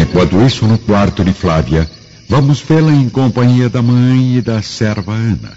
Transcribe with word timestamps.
Enquanto 0.00 0.40
isso, 0.46 0.66
no 0.66 0.78
quarto 0.78 1.22
de 1.22 1.32
Flávia, 1.32 1.88
vamos 2.28 2.60
vê-la 2.60 2.92
em 2.92 3.08
companhia 3.10 3.68
da 3.68 3.82
mãe 3.82 4.38
e 4.38 4.40
da 4.40 4.62
serva 4.62 5.12
Ana, 5.12 5.52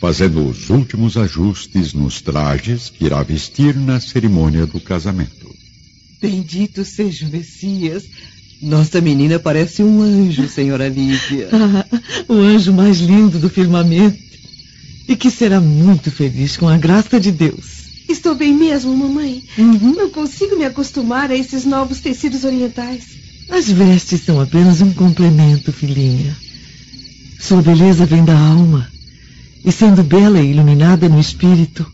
fazendo 0.00 0.48
os 0.48 0.70
últimos 0.70 1.16
ajustes 1.16 1.92
nos 1.92 2.20
trajes 2.20 2.88
que 2.88 3.06
irá 3.06 3.22
vestir 3.22 3.76
na 3.76 4.00
cerimônia 4.00 4.64
do 4.64 4.80
casamento. 4.80 5.52
Bendito 6.22 6.84
seja 6.84 7.26
o 7.26 7.30
Messias. 7.30 8.04
Nossa 8.62 9.00
menina 9.00 9.38
parece 9.38 9.82
um 9.82 10.00
anjo, 10.00 10.48
senhora 10.48 10.88
Lívia. 10.88 11.48
Ah, 11.52 11.84
o 12.32 12.34
anjo 12.34 12.72
mais 12.72 12.98
lindo 12.98 13.38
do 13.38 13.50
firmamento. 13.50 14.25
E 15.08 15.16
que 15.16 15.30
será 15.30 15.60
muito 15.60 16.10
feliz 16.10 16.56
com 16.56 16.68
a 16.68 16.76
graça 16.76 17.20
de 17.20 17.30
Deus. 17.30 17.86
Estou 18.08 18.34
bem 18.34 18.54
mesmo, 18.54 18.96
mamãe. 18.96 19.42
Uhum. 19.58 19.94
Não 19.94 20.10
consigo 20.10 20.56
me 20.56 20.64
acostumar 20.64 21.30
a 21.30 21.36
esses 21.36 21.64
novos 21.64 22.00
tecidos 22.00 22.44
orientais. 22.44 23.04
As 23.50 23.68
vestes 23.68 24.22
são 24.22 24.40
apenas 24.40 24.80
um 24.80 24.92
complemento, 24.92 25.72
filhinha. 25.72 26.36
Sua 27.38 27.62
beleza 27.62 28.04
vem 28.04 28.24
da 28.24 28.36
alma. 28.36 28.88
E 29.64 29.72
sendo 29.72 30.02
bela 30.02 30.40
e 30.40 30.50
iluminada 30.50 31.08
no 31.08 31.20
espírito, 31.20 31.86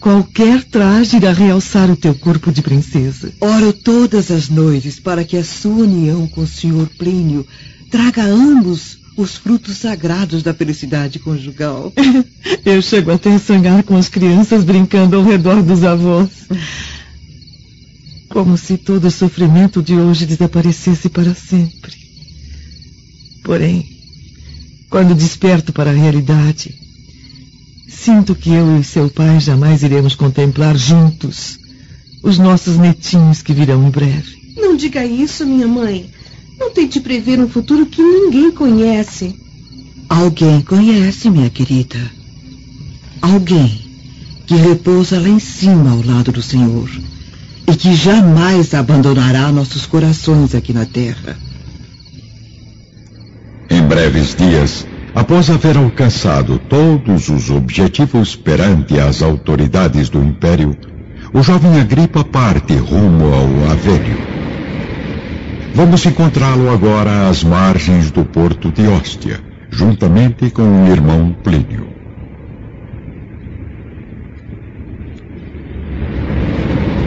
qualquer 0.00 0.62
traje 0.64 1.16
irá 1.16 1.32
realçar 1.32 1.90
o 1.90 1.96
teu 1.96 2.14
corpo 2.14 2.52
de 2.52 2.62
princesa. 2.62 3.32
Oro 3.40 3.72
todas 3.72 4.30
as 4.30 4.48
noites 4.48 4.98
para 5.00 5.24
que 5.24 5.36
a 5.36 5.44
sua 5.44 5.84
união 5.84 6.26
com 6.28 6.42
o 6.42 6.46
senhor 6.46 6.88
Plínio 6.98 7.46
traga 7.90 8.22
a 8.22 8.26
ambos 8.26 8.98
os 9.18 9.36
frutos 9.36 9.78
sagrados 9.78 10.44
da 10.44 10.54
felicidade 10.54 11.18
conjugal. 11.18 11.92
Eu 12.64 12.80
chego 12.80 13.10
até 13.10 13.34
a 13.34 13.38
sonhar 13.38 13.82
com 13.82 13.96
as 13.96 14.08
crianças 14.08 14.62
brincando 14.62 15.16
ao 15.16 15.24
redor 15.24 15.60
dos 15.60 15.82
avós. 15.82 16.30
Como 18.28 18.56
se 18.56 18.76
todo 18.76 19.06
o 19.06 19.10
sofrimento 19.10 19.82
de 19.82 19.94
hoje 19.94 20.24
desaparecesse 20.24 21.08
para 21.08 21.34
sempre. 21.34 21.92
Porém, 23.42 23.84
quando 24.88 25.16
desperto 25.16 25.72
para 25.72 25.90
a 25.90 25.94
realidade, 25.94 26.78
sinto 27.88 28.36
que 28.36 28.50
eu 28.50 28.78
e 28.78 28.84
seu 28.84 29.10
pai 29.10 29.40
jamais 29.40 29.82
iremos 29.82 30.14
contemplar 30.14 30.76
juntos 30.76 31.58
os 32.22 32.38
nossos 32.38 32.76
netinhos 32.76 33.42
que 33.42 33.52
virão 33.52 33.84
em 33.84 33.90
breve. 33.90 34.38
Não 34.56 34.76
diga 34.76 35.04
isso, 35.04 35.44
minha 35.44 35.66
mãe. 35.66 36.08
Não 36.58 36.70
tente 36.72 37.00
prever 37.00 37.38
um 37.38 37.48
futuro 37.48 37.86
que 37.86 38.02
ninguém 38.02 38.50
conhece. 38.50 39.34
Alguém 40.08 40.60
conhece, 40.62 41.30
minha 41.30 41.50
querida. 41.50 41.98
Alguém 43.20 43.80
que 44.46 44.54
repousa 44.54 45.20
lá 45.20 45.28
em 45.28 45.38
cima 45.38 45.90
ao 45.90 46.02
lado 46.02 46.32
do 46.32 46.42
Senhor 46.42 46.88
e 47.66 47.76
que 47.76 47.94
jamais 47.94 48.72
abandonará 48.72 49.52
nossos 49.52 49.84
corações 49.84 50.54
aqui 50.54 50.72
na 50.72 50.86
terra. 50.86 51.36
Em 53.70 53.82
breves 53.82 54.34
dias, 54.34 54.86
após 55.14 55.50
haver 55.50 55.76
alcançado 55.76 56.58
todos 56.58 57.28
os 57.28 57.50
objetivos 57.50 58.34
perante 58.34 58.98
as 58.98 59.20
autoridades 59.20 60.08
do 60.08 60.24
Império, 60.24 60.74
o 61.34 61.42
jovem 61.42 61.78
Agripa 61.78 62.24
parte 62.24 62.74
rumo 62.74 63.26
ao 63.26 63.70
Avênio. 63.70 64.37
Vamos 65.74 66.04
encontrá-lo 66.06 66.70
agora 66.70 67.28
às 67.28 67.44
margens 67.44 68.10
do 68.10 68.24
porto 68.24 68.72
de 68.72 68.86
Hóstia, 68.86 69.40
juntamente 69.70 70.50
com 70.50 70.84
o 70.84 70.88
irmão 70.88 71.36
Plínio. 71.42 71.88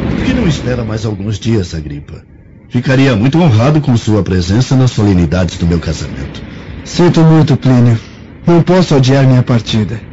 Por 0.09 0.26
que 0.26 0.34
não 0.34 0.48
espera 0.48 0.84
mais 0.84 1.06
alguns 1.06 1.38
dias, 1.38 1.73
Agripa? 1.73 2.23
Ficaria 2.70 3.16
muito 3.16 3.38
honrado 3.38 3.81
com 3.81 3.97
sua 3.97 4.24
presença 4.24 4.75
nas 4.75 4.91
solenidades 4.91 5.58
do 5.58 5.68
meu 5.68 5.80
casamento. 5.80 6.41
Sinto 6.85 7.22
muito, 7.22 7.58
Plínio. 7.58 8.00
Não 8.47 8.64
posso 8.64 8.96
adiar 8.96 9.25
minha 9.25 9.44
partida. 9.44 10.10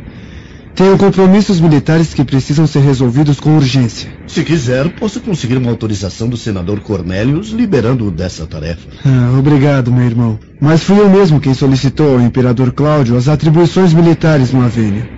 Tenho 0.79 0.97
compromissos 0.97 1.61
militares 1.61 2.15
que 2.15 2.25
precisam 2.25 2.65
ser 2.65 2.79
resolvidos 2.79 3.41
com 3.41 3.57
urgência. 3.57 4.09
Se 4.29 4.45
quiser, 4.45 4.89
posso 4.91 5.21
conseguir 5.21 5.57
uma 5.57 5.73
autorização 5.73 6.29
do 6.29 6.37
senador 6.37 6.79
Cornélios 6.79 7.49
liberando-o 7.49 8.13
dessa 8.13 8.47
tarefa. 8.47 8.87
Ah, 9.05 9.37
obrigado, 9.37 9.91
meu 9.91 10.05
irmão. 10.05 10.39
Mas 10.61 10.85
fui 10.85 10.97
eu 11.01 11.11
mesmo 11.11 11.41
quem 11.41 11.53
solicitou 11.53 12.15
ao 12.15 12.21
imperador 12.21 12.71
Cláudio 12.71 13.17
as 13.17 13.27
atribuições 13.27 13.93
militares 13.93 14.53
no 14.53 14.65
Avênia. 14.65 15.11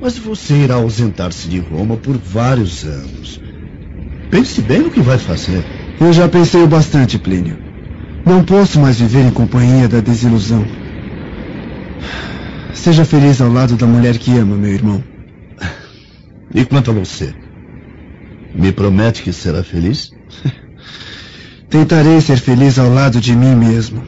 Mas 0.00 0.16
você 0.16 0.54
irá 0.54 0.76
ausentar-se 0.76 1.46
de 1.46 1.58
Roma 1.58 1.98
por 1.98 2.16
vários 2.16 2.82
anos. 2.82 3.38
Pense 4.30 4.62
bem 4.62 4.78
no 4.80 4.90
que 4.90 5.02
vai 5.02 5.18
fazer. 5.18 5.62
Eu 6.00 6.10
já 6.14 6.26
pensei 6.26 6.62
o 6.62 6.66
bastante, 6.66 7.18
Plínio. 7.18 7.58
Não 8.24 8.42
posso 8.42 8.80
mais 8.80 8.98
viver 8.98 9.26
em 9.26 9.30
companhia 9.30 9.86
da 9.86 10.00
desilusão. 10.00 10.64
Seja 12.74 13.04
feliz 13.04 13.40
ao 13.40 13.50
lado 13.50 13.76
da 13.76 13.86
mulher 13.86 14.18
que 14.18 14.36
ama, 14.36 14.56
meu 14.56 14.72
irmão. 14.72 15.04
E 16.54 16.64
quanto 16.64 16.90
a 16.90 16.94
você? 16.94 17.34
Me 18.54 18.72
promete 18.72 19.22
que 19.22 19.32
será 19.32 19.62
feliz? 19.62 20.10
Tentarei 21.68 22.20
ser 22.20 22.38
feliz 22.38 22.78
ao 22.78 22.92
lado 22.92 23.20
de 23.20 23.36
mim 23.36 23.54
mesmo. 23.54 24.02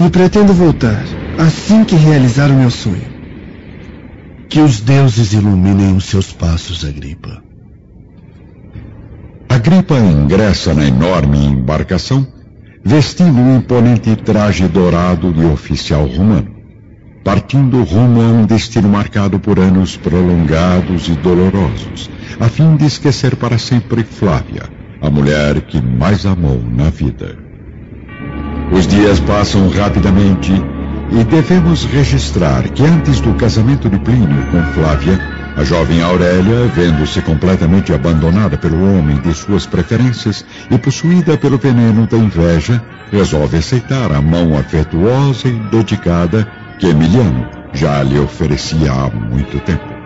E 0.00 0.10
pretendo 0.10 0.52
voltar 0.52 1.02
assim 1.38 1.84
que 1.84 1.94
realizar 1.94 2.50
o 2.50 2.54
meu 2.54 2.70
sonho. 2.70 3.18
Que 4.48 4.60
os 4.60 4.80
deuses 4.80 5.32
iluminem 5.32 5.94
os 5.94 6.06
seus 6.06 6.32
passos, 6.32 6.84
Agripa. 6.84 7.42
Agripa 9.48 9.98
ingressa 9.98 10.74
na 10.74 10.86
enorme 10.86 11.44
embarcação, 11.44 12.26
vestindo 12.84 13.38
um 13.38 13.56
imponente 13.56 14.14
traje 14.16 14.66
dourado 14.68 15.32
de 15.32 15.44
oficial 15.44 16.06
romano 16.06 16.57
partindo 17.28 17.82
rumo 17.82 18.22
a 18.22 18.24
um 18.24 18.46
destino 18.46 18.88
marcado 18.88 19.38
por 19.38 19.58
anos 19.58 19.98
prolongados 19.98 21.08
e 21.08 21.12
dolorosos, 21.12 22.08
a 22.40 22.48
fim 22.48 22.74
de 22.74 22.86
esquecer 22.86 23.36
para 23.36 23.58
sempre 23.58 24.02
Flávia, 24.02 24.62
a 24.98 25.10
mulher 25.10 25.60
que 25.60 25.78
mais 25.78 26.24
amou 26.24 26.58
na 26.58 26.88
vida. 26.88 27.36
Os 28.72 28.86
dias 28.86 29.20
passam 29.20 29.68
rapidamente 29.68 30.54
e 31.12 31.24
devemos 31.24 31.84
registrar 31.84 32.66
que 32.70 32.82
antes 32.82 33.20
do 33.20 33.34
casamento 33.34 33.90
de 33.90 33.98
Plínio 33.98 34.46
com 34.50 34.62
Flávia, 34.72 35.20
a 35.54 35.62
jovem 35.64 36.00
Aurélia, 36.00 36.66
vendo-se 36.74 37.20
completamente 37.20 37.92
abandonada 37.92 38.56
pelo 38.56 38.82
homem 38.82 39.20
de 39.20 39.34
suas 39.34 39.66
preferências 39.66 40.46
e 40.70 40.78
possuída 40.78 41.36
pelo 41.36 41.58
veneno 41.58 42.06
da 42.06 42.16
inveja, 42.16 42.82
resolve 43.12 43.58
aceitar 43.58 44.12
a 44.12 44.22
mão 44.22 44.56
afetuosa 44.56 45.46
e 45.46 45.52
dedicada 45.70 46.48
que 46.78 46.86
Emiliano 46.86 47.46
já 47.72 48.02
lhe 48.02 48.18
oferecia 48.18 48.92
há 48.92 49.10
muito 49.10 49.58
tempo. 49.60 49.98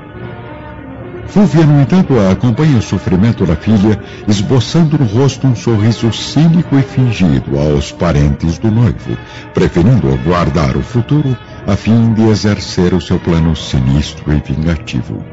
Fúvia, 1.26 1.64
no 1.64 1.80
entanto, 1.80 2.12
acompanha 2.30 2.76
o 2.76 2.82
sofrimento 2.82 3.46
da 3.46 3.56
filha, 3.56 3.98
esboçando 4.28 4.98
no 4.98 5.06
rosto 5.06 5.46
um 5.46 5.56
sorriso 5.56 6.12
cínico 6.12 6.76
e 6.76 6.82
fingido 6.82 7.58
aos 7.58 7.90
parentes 7.90 8.58
do 8.58 8.70
noivo, 8.70 9.16
preferindo 9.54 10.12
aguardar 10.12 10.76
o 10.76 10.82
futuro 10.82 11.34
a 11.66 11.74
fim 11.74 12.12
de 12.12 12.22
exercer 12.24 12.92
o 12.92 13.00
seu 13.00 13.18
plano 13.18 13.56
sinistro 13.56 14.30
e 14.30 14.42
vingativo. 14.46 15.24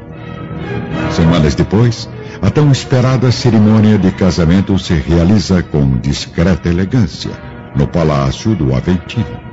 Semanas 1.10 1.54
depois, 1.54 2.08
a 2.40 2.48
tão 2.50 2.72
esperada 2.72 3.30
cerimônia 3.30 3.98
de 3.98 4.10
casamento 4.12 4.78
se 4.78 4.94
realiza 4.94 5.62
com 5.62 5.98
discreta 5.98 6.70
elegância, 6.70 7.32
no 7.76 7.86
palácio 7.86 8.54
do 8.54 8.74
Aventino. 8.74 9.49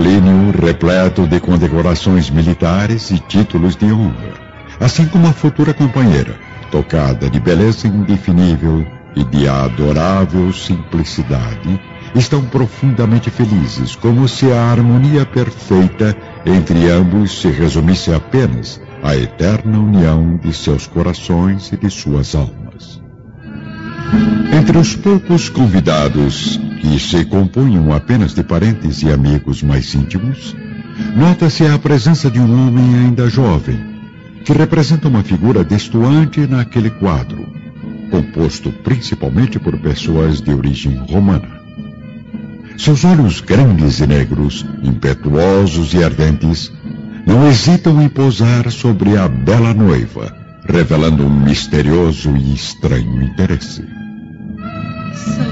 Plínio 0.00 0.50
repleto 0.58 1.26
de 1.26 1.38
condecorações 1.38 2.30
militares 2.30 3.10
e 3.10 3.18
títulos 3.18 3.76
de 3.76 3.92
honra, 3.92 4.32
assim 4.80 5.04
como 5.06 5.26
a 5.26 5.32
futura 5.34 5.74
companheira, 5.74 6.38
tocada 6.70 7.28
de 7.28 7.38
beleza 7.38 7.86
indefinível 7.86 8.86
e 9.14 9.22
de 9.24 9.46
adorável 9.46 10.50
simplicidade, 10.54 11.78
estão 12.14 12.42
profundamente 12.46 13.28
felizes, 13.28 13.94
como 13.94 14.26
se 14.26 14.50
a 14.50 14.70
harmonia 14.70 15.26
perfeita 15.26 16.16
entre 16.46 16.90
ambos 16.90 17.38
se 17.38 17.48
resumisse 17.48 18.10
apenas 18.10 18.80
à 19.02 19.14
eterna 19.14 19.78
união 19.78 20.38
de 20.38 20.54
seus 20.54 20.86
corações 20.86 21.70
e 21.72 21.76
de 21.76 21.90
suas 21.90 22.34
almas. 22.34 23.02
Entre 24.50 24.78
os 24.78 24.96
poucos 24.96 25.50
convidados 25.50 26.58
que 26.80 26.98
se 26.98 27.24
compunham 27.26 27.92
apenas 27.92 28.34
de 28.34 28.42
parentes 28.42 29.02
e 29.02 29.10
amigos 29.10 29.62
mais 29.62 29.94
íntimos, 29.94 30.56
nota-se 31.14 31.66
a 31.66 31.78
presença 31.78 32.30
de 32.30 32.40
um 32.40 32.66
homem 32.66 32.94
ainda 32.94 33.28
jovem, 33.28 33.78
que 34.44 34.52
representa 34.52 35.08
uma 35.08 35.22
figura 35.22 35.62
destoante 35.62 36.46
naquele 36.46 36.90
quadro, 36.90 37.46
composto 38.10 38.72
principalmente 38.72 39.58
por 39.58 39.78
pessoas 39.78 40.40
de 40.40 40.52
origem 40.52 40.96
romana. 41.08 41.60
Seus 42.78 43.04
olhos 43.04 43.40
grandes 43.42 44.00
e 44.00 44.06
negros, 44.06 44.64
impetuosos 44.82 45.92
e 45.92 46.02
ardentes, 46.02 46.72
não 47.26 47.46
hesitam 47.46 48.00
em 48.02 48.08
pousar 48.08 48.70
sobre 48.72 49.18
a 49.18 49.28
bela 49.28 49.74
noiva, 49.74 50.34
revelando 50.66 51.24
um 51.24 51.30
misterioso 51.44 52.34
e 52.34 52.54
estranho 52.54 53.22
interesse. 53.22 53.84
Saul, 55.14 55.49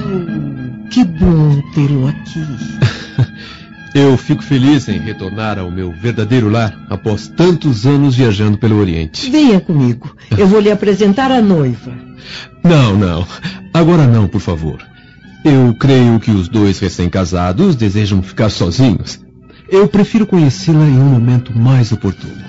que 0.91 1.05
bom 1.05 1.61
tê-lo 1.75 2.09
aqui. 2.09 2.45
Eu 3.95 4.17
fico 4.17 4.43
feliz 4.43 4.89
em 4.89 4.99
retornar 4.99 5.59
ao 5.59 5.71
meu 5.71 5.91
verdadeiro 5.91 6.49
lar 6.49 6.79
após 6.89 7.27
tantos 7.27 7.87
anos 7.87 8.15
viajando 8.15 8.59
pelo 8.59 8.79
Oriente. 8.79 9.31
Venha 9.31 9.61
comigo. 9.61 10.15
Eu 10.37 10.47
vou 10.47 10.61
lhe 10.61 10.71
apresentar 10.71 11.31
a 11.31 11.41
noiva. 11.41 11.93
Não, 12.63 12.97
não. 12.97 13.27
Agora 13.73 14.07
não, 14.07 14.29
por 14.29 14.41
favor. 14.41 14.79
Eu 15.45 15.75
creio 15.79 16.19
que 16.21 16.31
os 16.31 16.49
dois 16.49 16.79
recém-casados 16.79 17.77
desejam 17.77 18.23
ficar 18.23 18.51
sozinhos. 18.51 19.21
Eu 19.71 19.89
prefiro 19.89 20.27
conhecê-la 20.27 20.85
em 20.85 20.99
um 20.99 21.05
momento 21.05 21.57
mais 21.57 21.93
oportuno. 21.93 22.45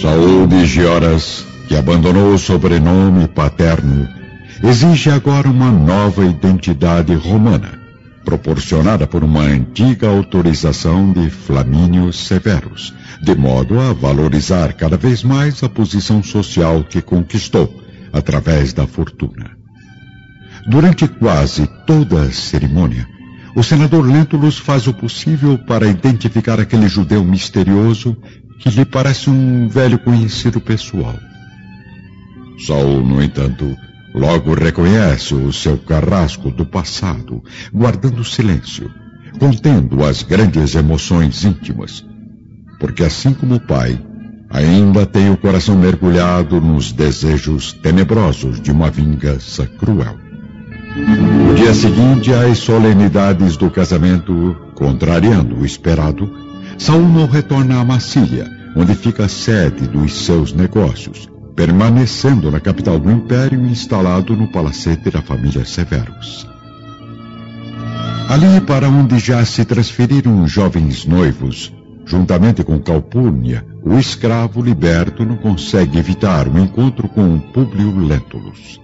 Saúl 0.00 0.46
de 0.46 0.66
Gioras, 0.66 1.46
que 1.70 1.76
abandonou 1.76 2.34
o 2.34 2.38
sobrenome 2.38 3.28
paterno, 3.28 4.08
exige 4.60 5.08
agora 5.08 5.48
uma 5.48 5.70
nova 5.70 6.24
identidade 6.24 7.14
romana, 7.14 7.78
proporcionada 8.24 9.06
por 9.06 9.22
uma 9.22 9.42
antiga 9.42 10.08
autorização 10.08 11.12
de 11.12 11.30
Flamínio 11.30 12.12
Severus, 12.12 12.92
de 13.22 13.36
modo 13.36 13.78
a 13.78 13.92
valorizar 13.92 14.72
cada 14.72 14.96
vez 14.96 15.22
mais 15.22 15.62
a 15.62 15.68
posição 15.68 16.24
social 16.24 16.82
que 16.82 17.00
conquistou 17.00 17.72
através 18.12 18.72
da 18.72 18.84
fortuna. 18.84 19.52
Durante 20.66 21.06
quase 21.06 21.68
toda 21.86 22.22
a 22.22 22.32
cerimônia, 22.32 23.06
o 23.54 23.62
senador 23.62 24.04
Lentulus 24.04 24.58
faz 24.58 24.88
o 24.88 24.92
possível 24.92 25.56
para 25.56 25.86
identificar 25.86 26.58
aquele 26.58 26.88
judeu 26.88 27.22
misterioso 27.22 28.16
que 28.58 28.70
lhe 28.70 28.84
parece 28.84 29.30
um 29.30 29.68
velho 29.68 30.00
conhecido 30.00 30.60
pessoal. 30.60 31.14
Saul, 32.66 33.02
no 33.02 33.22
entanto, 33.22 33.76
logo 34.14 34.54
reconhece 34.54 35.34
o 35.34 35.52
seu 35.52 35.78
carrasco 35.78 36.50
do 36.50 36.66
passado, 36.66 37.42
guardando 37.72 38.24
silêncio, 38.24 38.90
contendo 39.38 40.04
as 40.04 40.22
grandes 40.22 40.74
emoções 40.74 41.44
íntimas, 41.44 42.04
porque 42.78 43.02
assim 43.02 43.32
como 43.32 43.54
o 43.54 43.60
pai, 43.60 43.98
ainda 44.50 45.06
tem 45.06 45.30
o 45.30 45.36
coração 45.36 45.76
mergulhado 45.76 46.60
nos 46.60 46.92
desejos 46.92 47.72
tenebrosos 47.72 48.60
de 48.60 48.70
uma 48.70 48.90
vingança 48.90 49.66
cruel. 49.66 50.16
No 50.96 51.54
dia 51.54 51.72
seguinte, 51.72 52.32
às 52.32 52.58
solenidades 52.58 53.56
do 53.56 53.70
casamento, 53.70 54.56
contrariando 54.74 55.56
o 55.56 55.64
esperado, 55.64 56.30
Saul 56.76 57.08
não 57.08 57.26
retorna 57.26 57.80
a 57.80 57.84
Massília, 57.84 58.50
onde 58.76 58.94
fica 58.94 59.24
a 59.24 59.28
sede 59.28 59.86
dos 59.86 60.24
seus 60.24 60.52
negócios, 60.52 61.28
permanecendo 61.60 62.50
na 62.50 62.58
capital 62.58 62.98
do 62.98 63.10
império 63.10 63.66
instalado 63.66 64.34
no 64.34 64.48
palacete 64.48 65.10
da 65.10 65.20
família 65.20 65.62
Severus. 65.62 66.48
Ali 68.30 68.62
para 68.62 68.88
onde 68.88 69.18
já 69.18 69.44
se 69.44 69.62
transferiram 69.66 70.42
os 70.42 70.50
jovens 70.50 71.04
noivos, 71.04 71.70
juntamente 72.06 72.64
com 72.64 72.78
Calpurnia, 72.78 73.62
o 73.82 73.98
escravo 73.98 74.62
liberto 74.62 75.22
não 75.22 75.36
consegue 75.36 75.98
evitar 75.98 76.48
o 76.48 76.58
encontro 76.58 77.06
com 77.10 77.38
Públio 77.38 77.94
Lentulus. 77.94 78.80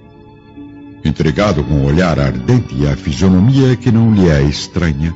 Intrigado 1.02 1.64
com 1.64 1.76
o 1.76 1.87
olhar 1.87 2.20
ardente 2.20 2.75
e 2.75 2.87
a 2.87 2.94
fisionomia 2.94 3.75
que 3.75 3.90
não 3.90 4.12
lhe 4.12 4.28
é 4.28 4.43
estranha, 4.43 5.14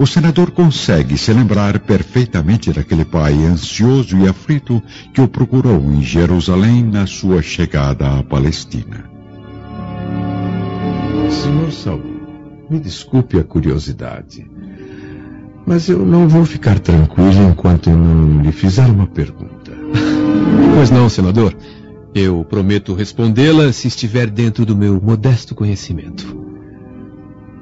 o 0.00 0.06
senador 0.06 0.50
consegue 0.50 1.18
se 1.18 1.30
lembrar 1.30 1.78
perfeitamente 1.80 2.72
daquele 2.72 3.04
pai 3.04 3.34
ansioso 3.44 4.16
e 4.16 4.26
aflito 4.26 4.82
que 5.12 5.20
o 5.20 5.28
procurou 5.28 5.92
em 5.92 6.02
Jerusalém 6.02 6.82
na 6.82 7.06
sua 7.06 7.42
chegada 7.42 8.18
à 8.18 8.22
Palestina. 8.22 9.04
Senhor 11.28 11.70
Saul, 11.70 12.00
me 12.70 12.80
desculpe 12.80 13.38
a 13.38 13.44
curiosidade, 13.44 14.50
mas 15.66 15.86
eu 15.90 15.98
não 15.98 16.26
vou 16.26 16.46
ficar 16.46 16.78
tranquilo 16.78 17.50
enquanto 17.50 17.90
eu 17.90 17.96
não 17.98 18.40
lhe 18.40 18.52
fizer 18.52 18.86
uma 18.86 19.06
pergunta. 19.06 19.70
Pois 20.74 20.90
não, 20.90 21.10
senador. 21.10 21.54
Eu 22.14 22.42
prometo 22.42 22.94
respondê-la 22.94 23.70
se 23.70 23.88
estiver 23.88 24.30
dentro 24.30 24.64
do 24.64 24.74
meu 24.74 24.98
modesto 24.98 25.54
conhecimento. 25.54 26.49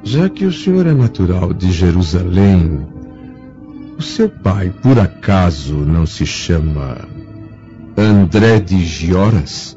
Já 0.05 0.29
que 0.29 0.45
o 0.47 0.53
senhor 0.53 0.87
é 0.87 0.95
natural 0.95 1.53
de 1.53 1.71
Jerusalém, 1.73 2.87
o 3.99 4.03
seu 4.03 4.29
pai, 4.29 4.73
por 4.83 4.99
acaso, 4.99 5.75
não 5.75 6.06
se 6.06 6.25
chama 6.25 6.99
André 7.97 8.61
de 8.61 8.85
Gioras? 8.85 9.77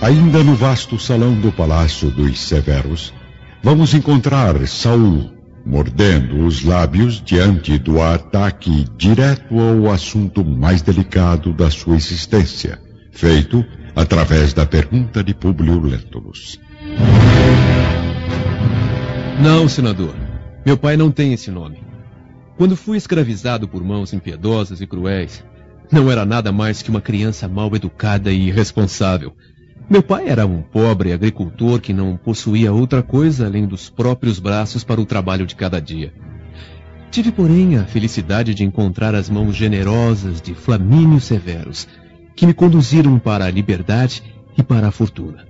Ainda 0.00 0.44
no 0.44 0.54
vasto 0.54 0.98
salão 0.98 1.34
do 1.34 1.50
palácio 1.50 2.10
dos 2.10 2.38
Severos, 2.38 3.12
vamos 3.62 3.94
encontrar 3.94 4.66
Saul, 4.68 5.33
mordendo 5.64 6.44
os 6.44 6.62
lábios 6.62 7.22
diante 7.22 7.78
do 7.78 8.00
ataque 8.00 8.84
direto 8.96 9.58
ao 9.58 9.90
assunto 9.90 10.44
mais 10.44 10.82
delicado 10.82 11.52
da 11.52 11.70
sua 11.70 11.96
existência, 11.96 12.78
feito 13.12 13.64
através 13.96 14.52
da 14.52 14.66
pergunta 14.66 15.22
de 15.22 15.34
Publio 15.34 15.80
Lentulus. 15.80 16.60
Não, 19.42 19.68
senador. 19.68 20.14
Meu 20.64 20.76
pai 20.76 20.96
não 20.96 21.10
tem 21.10 21.32
esse 21.32 21.50
nome. 21.50 21.82
Quando 22.56 22.76
fui 22.76 22.96
escravizado 22.96 23.66
por 23.66 23.82
mãos 23.82 24.12
impiedosas 24.12 24.80
e 24.80 24.86
cruéis, 24.86 25.44
não 25.90 26.10
era 26.10 26.24
nada 26.24 26.52
mais 26.52 26.82
que 26.82 26.90
uma 26.90 27.00
criança 27.00 27.48
mal 27.48 27.74
educada 27.74 28.32
e 28.32 28.48
irresponsável 28.48 29.34
meu 29.88 30.02
pai 30.02 30.28
era 30.28 30.46
um 30.46 30.62
pobre 30.62 31.12
agricultor 31.12 31.80
que 31.80 31.92
não 31.92 32.16
possuía 32.16 32.72
outra 32.72 33.02
coisa 33.02 33.46
além 33.46 33.66
dos 33.66 33.90
próprios 33.90 34.38
braços 34.38 34.82
para 34.82 35.00
o 35.00 35.06
trabalho 35.06 35.46
de 35.46 35.54
cada 35.54 35.80
dia. 35.80 36.12
Tive, 37.10 37.30
porém, 37.30 37.76
a 37.76 37.84
felicidade 37.84 38.54
de 38.54 38.64
encontrar 38.64 39.14
as 39.14 39.30
mãos 39.30 39.54
generosas 39.54 40.40
de 40.40 40.54
Flamínio 40.54 41.20
Severus, 41.20 41.86
que 42.34 42.46
me 42.46 42.54
conduziram 42.54 43.18
para 43.18 43.44
a 43.44 43.50
liberdade 43.50 44.22
e 44.58 44.62
para 44.62 44.88
a 44.88 44.90
fortuna. 44.90 45.46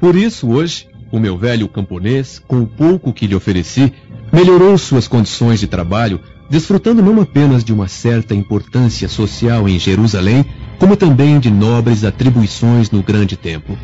Por 0.00 0.16
isso, 0.16 0.48
hoje, 0.48 0.88
o 1.12 1.20
meu 1.20 1.38
velho 1.38 1.68
camponês, 1.68 2.40
com 2.40 2.62
o 2.62 2.66
pouco 2.66 3.12
que 3.12 3.26
lhe 3.26 3.36
ofereci, 3.36 3.92
melhorou 4.32 4.76
suas 4.76 5.06
condições 5.06 5.60
de 5.60 5.68
trabalho, 5.68 6.20
desfrutando 6.48 7.02
não 7.02 7.20
apenas 7.20 7.64
de 7.64 7.72
uma 7.72 7.88
certa 7.88 8.34
importância 8.34 9.08
social 9.08 9.68
em 9.68 9.78
Jerusalém, 9.78 10.44
como 10.78 10.96
também 10.96 11.38
de 11.38 11.50
nobres 11.50 12.04
atribuições 12.04 12.90
no 12.90 13.02
grande 13.02 13.36
tempo. 13.36 13.76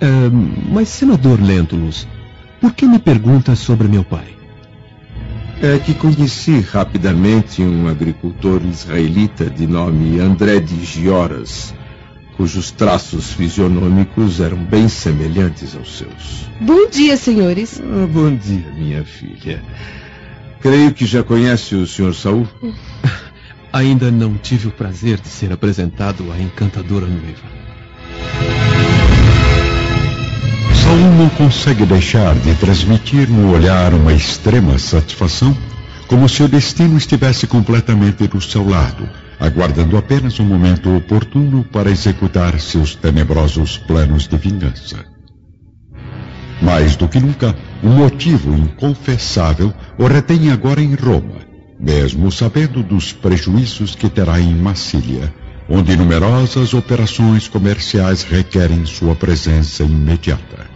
É, 0.00 0.06
mas, 0.70 0.88
senador 0.88 1.40
Lentulus, 1.40 2.06
por 2.60 2.72
que 2.72 2.86
me 2.86 2.98
pergunta 2.98 3.54
sobre 3.54 3.88
meu 3.88 4.04
pai? 4.04 4.36
É 5.62 5.78
que 5.78 5.92
conheci 5.92 6.60
rapidamente 6.60 7.62
um 7.62 7.86
agricultor 7.86 8.62
israelita 8.64 9.50
de 9.50 9.66
nome 9.66 10.18
André 10.18 10.58
de 10.58 10.82
Gioras, 10.82 11.74
cujos 12.34 12.70
traços 12.70 13.34
fisionômicos 13.34 14.40
eram 14.40 14.56
bem 14.56 14.88
semelhantes 14.88 15.76
aos 15.76 15.98
seus. 15.98 16.48
Bom 16.58 16.88
dia, 16.88 17.14
senhores. 17.18 17.78
Ah, 17.78 18.06
bom 18.06 18.34
dia, 18.34 18.72
minha 18.74 19.04
filha. 19.04 19.62
Creio 20.60 20.92
que 20.92 21.06
já 21.06 21.22
conhece 21.22 21.74
o 21.74 21.86
Sr. 21.86 22.14
Saul. 22.14 22.48
Ainda 23.72 24.10
não 24.10 24.34
tive 24.36 24.68
o 24.68 24.70
prazer 24.70 25.18
de 25.18 25.28
ser 25.28 25.52
apresentado 25.52 26.30
à 26.32 26.38
encantadora 26.38 27.06
noiva. 27.06 27.48
Saul 30.74 31.12
não 31.16 31.28
consegue 31.30 31.86
deixar 31.86 32.34
de 32.34 32.54
transmitir 32.56 33.30
no 33.30 33.52
olhar 33.52 33.94
uma 33.94 34.12
extrema 34.12 34.78
satisfação, 34.78 35.56
como 36.08 36.28
se 36.28 36.42
o 36.42 36.48
destino 36.48 36.98
estivesse 36.98 37.46
completamente 37.46 38.26
do 38.26 38.40
seu 38.40 38.68
lado, 38.68 39.08
aguardando 39.38 39.96
apenas 39.96 40.40
um 40.40 40.44
momento 40.44 40.94
oportuno 40.94 41.64
para 41.64 41.90
executar 41.90 42.60
seus 42.60 42.94
tenebrosos 42.94 43.78
planos 43.78 44.26
de 44.26 44.36
vingança. 44.36 45.19
Mais 46.60 46.96
do 46.96 47.08
que 47.08 47.18
nunca, 47.18 47.54
um 47.82 47.90
motivo 47.90 48.54
inconfessável 48.54 49.72
o 49.98 50.06
retém 50.06 50.50
agora 50.50 50.80
em 50.80 50.94
Roma 50.94 51.50
mesmo 51.80 52.30
sabendo 52.30 52.82
dos 52.82 53.12
prejuízos 53.12 53.94
que 53.94 54.08
terá 54.10 54.38
em 54.38 54.54
Massília, 54.54 55.32
onde 55.68 55.96
numerosas 55.96 56.74
operações 56.74 57.48
comerciais 57.48 58.22
requerem 58.22 58.84
sua 58.84 59.16
presença 59.16 59.82
imediata. 59.82 60.68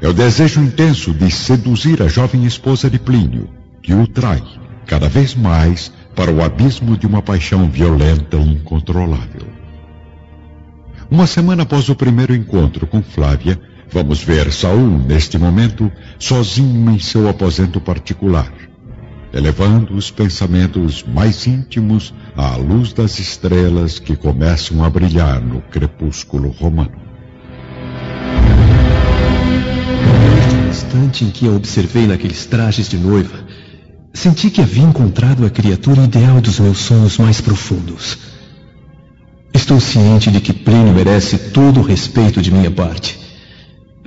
É 0.00 0.08
o 0.08 0.12
desejo 0.14 0.62
intenso 0.62 1.12
de 1.12 1.30
seduzir 1.30 2.02
a 2.02 2.08
jovem 2.08 2.44
esposa 2.44 2.88
de 2.88 2.98
Plínio, 2.98 3.50
que 3.82 3.92
o 3.92 4.06
trai, 4.06 4.42
cada 4.86 5.08
vez 5.08 5.34
mais, 5.34 5.92
para 6.14 6.32
o 6.32 6.42
abismo 6.42 6.96
de 6.96 7.06
uma 7.06 7.20
paixão 7.20 7.68
violenta 7.68 8.36
e 8.36 8.52
incontrolável. 8.52 9.46
Uma 11.10 11.26
semana 11.26 11.64
após 11.64 11.88
o 11.88 11.94
primeiro 11.94 12.34
encontro 12.34 12.86
com 12.86 13.02
Flávia, 13.02 13.60
vamos 13.92 14.22
ver 14.22 14.52
Saul, 14.52 14.98
neste 15.06 15.38
momento, 15.38 15.90
sozinho 16.18 16.90
em 16.90 16.98
seu 16.98 17.28
aposento 17.28 17.80
particular, 17.80 18.52
elevando 19.32 19.94
os 19.94 20.10
pensamentos 20.10 21.02
mais 21.02 21.46
íntimos 21.46 22.14
à 22.36 22.56
luz 22.56 22.92
das 22.92 23.18
estrelas 23.18 23.98
que 23.98 24.16
começam 24.16 24.84
a 24.84 24.90
brilhar 24.90 25.40
no 25.40 25.60
crepúsculo 25.62 26.50
romano. 26.50 27.08
No 30.62 30.68
instante 30.68 31.24
em 31.24 31.30
que 31.30 31.46
a 31.46 31.52
observei 31.52 32.06
naqueles 32.06 32.46
trajes 32.46 32.88
de 32.88 32.98
noiva, 32.98 33.44
senti 34.12 34.50
que 34.50 34.60
havia 34.60 34.84
encontrado 34.84 35.44
a 35.46 35.50
criatura 35.50 36.04
ideal 36.04 36.40
dos 36.40 36.60
meus 36.60 36.78
sonhos 36.78 37.18
mais 37.18 37.40
profundos. 37.40 38.18
Estou 39.54 39.80
ciente 39.80 40.30
de 40.30 40.40
que 40.40 40.52
Plínio 40.52 40.92
merece 40.92 41.38
todo 41.38 41.80
o 41.80 41.82
respeito 41.82 42.40
de 42.40 42.50
minha 42.50 42.70
parte. 42.70 43.27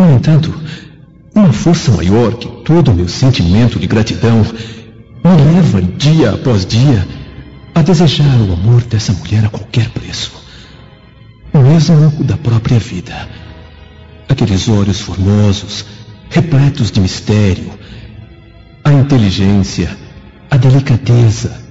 No 0.01 0.15
entanto, 0.15 0.51
uma 1.35 1.53
força 1.53 1.91
maior 1.91 2.33
que 2.33 2.47
todo 2.63 2.89
o 2.89 2.95
meu 2.95 3.07
sentimento 3.07 3.77
de 3.77 3.85
gratidão 3.85 4.41
me 4.41 5.53
leva, 5.53 5.79
dia 5.79 6.31
após 6.31 6.65
dia, 6.65 7.07
a 7.75 7.83
desejar 7.83 8.35
o 8.41 8.53
amor 8.53 8.81
dessa 8.81 9.13
mulher 9.13 9.45
a 9.45 9.49
qualquer 9.49 9.89
preço. 9.89 10.31
Mesmo 11.53 12.07
o 12.19 12.23
da 12.23 12.35
própria 12.35 12.79
vida. 12.79 13.13
Aqueles 14.27 14.67
olhos 14.69 14.99
formosos, 15.01 15.85
repletos 16.31 16.89
de 16.89 16.99
mistério, 16.99 17.69
a 18.83 18.91
inteligência, 18.91 19.95
a 20.49 20.57
delicadeza, 20.57 21.61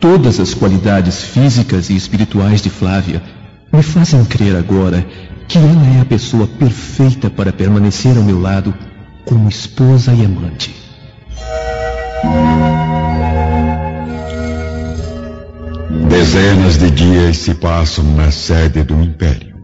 todas 0.00 0.40
as 0.40 0.54
qualidades 0.54 1.22
físicas 1.22 1.90
e 1.90 1.96
espirituais 1.96 2.62
de 2.62 2.70
Flávia 2.70 3.22
me 3.70 3.82
fazem 3.82 4.24
crer 4.24 4.56
agora 4.56 5.06
que 5.48 5.58
ela 5.58 5.86
é 5.96 6.00
a 6.00 6.04
pessoa 6.04 6.46
perfeita 6.46 7.30
para 7.30 7.52
permanecer 7.52 8.16
ao 8.16 8.22
meu 8.22 8.40
lado 8.40 8.74
como 9.24 9.48
esposa 9.48 10.12
e 10.12 10.24
amante. 10.24 10.74
Dezenas 16.08 16.78
de 16.78 16.90
dias 16.90 17.38
se 17.38 17.54
passam 17.54 18.04
na 18.16 18.30
sede 18.30 18.82
do 18.82 19.00
Império. 19.02 19.54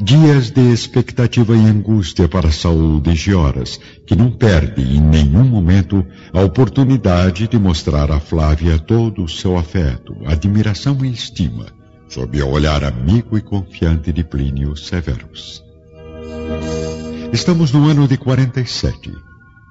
Dias 0.00 0.50
de 0.50 0.60
expectativa 0.72 1.56
e 1.56 1.66
angústia 1.66 2.28
para 2.28 2.52
Saul 2.52 3.00
de 3.00 3.16
Gioras, 3.16 3.80
que 4.06 4.14
não 4.14 4.30
perde 4.30 4.80
em 4.80 5.00
nenhum 5.00 5.44
momento 5.44 6.06
a 6.32 6.40
oportunidade 6.42 7.48
de 7.48 7.58
mostrar 7.58 8.12
a 8.12 8.20
Flávia 8.20 8.78
todo 8.78 9.24
o 9.24 9.28
seu 9.28 9.58
afeto, 9.58 10.14
admiração 10.24 11.04
e 11.04 11.10
estima, 11.10 11.66
sob 12.08 12.42
o 12.42 12.48
olhar 12.48 12.82
amigo 12.84 13.36
e 13.36 13.40
confiante 13.40 14.12
de 14.12 14.24
Plínio 14.24 14.76
Severus. 14.76 15.62
Estamos 17.32 17.70
no 17.72 17.86
ano 17.86 18.08
de 18.08 18.16
47, 18.16 19.12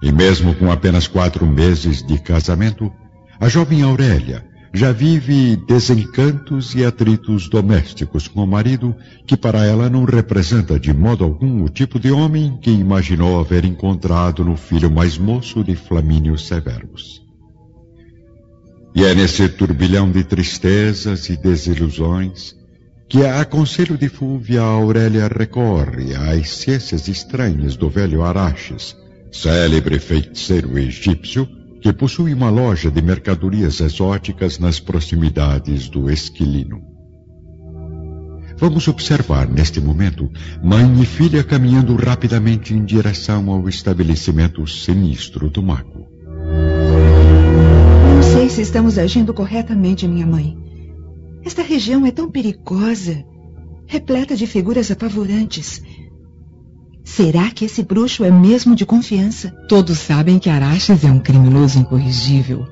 e 0.01 0.11
mesmo 0.11 0.53
com 0.55 0.71
apenas 0.71 1.07
quatro 1.07 1.45
meses 1.47 2.03
de 2.03 2.19
casamento, 2.19 2.91
a 3.39 3.49
jovem 3.49 3.81
Aurélia, 3.81 4.45
já 4.71 4.91
vive 4.91 5.55
desencantos 5.55 6.75
e 6.75 6.85
atritos 6.85 7.49
domésticos 7.49 8.27
com 8.27 8.43
o 8.43 8.47
marido, 8.47 8.95
que 9.25 9.35
para 9.35 9.65
ela 9.65 9.89
não 9.89 10.03
representa 10.05 10.79
de 10.79 10.93
modo 10.93 11.23
algum 11.23 11.63
o 11.63 11.69
tipo 11.69 11.99
de 11.99 12.11
homem 12.11 12.57
que 12.61 12.69
imaginou 12.69 13.39
haver 13.39 13.65
encontrado 13.65 14.45
no 14.45 14.55
filho 14.55 14.91
mais 14.91 15.17
moço 15.17 15.63
de 15.63 15.75
Flamínio 15.75 16.37
Severus. 16.37 17.26
E 18.97 19.03
é 19.03 19.13
nesse 19.13 19.47
turbilhão 19.47 20.09
de 20.09 20.23
tristezas 20.23 21.29
e 21.29 21.37
desilusões 21.37 22.55
que, 23.07 23.23
a 23.23 23.45
conselho 23.45 23.95
de 23.95 24.09
Fúvia, 24.09 24.61
Aurélia 24.63 25.27
recorre 25.27 26.15
às 26.15 26.49
ciências 26.49 27.07
estranhas 27.07 27.77
do 27.77 27.91
velho 27.91 28.23
Araches, 28.23 28.97
célebre 29.31 29.99
feiticeiro 29.99 30.79
egípcio, 30.79 31.47
que 31.79 31.93
possui 31.93 32.33
uma 32.33 32.49
loja 32.49 32.89
de 32.89 32.99
mercadorias 32.99 33.81
exóticas 33.81 34.57
nas 34.57 34.79
proximidades 34.79 35.87
do 35.89 36.09
Esquilino. 36.09 36.81
Vamos 38.57 38.87
observar 38.87 39.47
neste 39.47 39.79
momento 39.79 40.27
mãe 40.63 40.91
e 40.99 41.05
filha 41.05 41.43
caminhando 41.43 41.95
rapidamente 41.95 42.73
em 42.73 42.83
direção 42.83 43.47
ao 43.51 43.69
estabelecimento 43.69 44.65
sinistro 44.65 45.51
do 45.51 45.61
mago. 45.61 46.16
Se 48.57 48.63
estamos 48.63 48.97
agindo 48.97 49.35
corretamente, 49.35 50.07
minha 50.07 50.25
mãe. 50.25 50.57
Esta 51.45 51.61
região 51.61 52.07
é 52.07 52.11
tão 52.11 52.27
perigosa, 52.27 53.23
repleta 53.85 54.35
de 54.35 54.47
figuras 54.47 54.89
apavorantes. 54.89 55.79
Será 57.03 57.51
que 57.51 57.65
esse 57.65 57.83
bruxo 57.83 58.25
é 58.25 58.31
mesmo 58.31 58.75
de 58.75 58.83
confiança? 58.83 59.51
Todos 59.69 59.99
sabem 59.99 60.39
que 60.39 60.49
Araches 60.49 61.03
é 61.03 61.11
um 61.11 61.19
criminoso 61.19 61.77
incorrigível. 61.77 62.65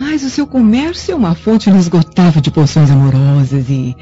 Mas 0.00 0.24
o 0.24 0.30
seu 0.30 0.46
comércio 0.46 1.12
é 1.12 1.14
uma 1.14 1.34
fonte 1.34 1.68
inesgotável 1.68 2.40
de 2.40 2.50
poções 2.50 2.90
amorosas 2.90 3.68
e 3.68 3.94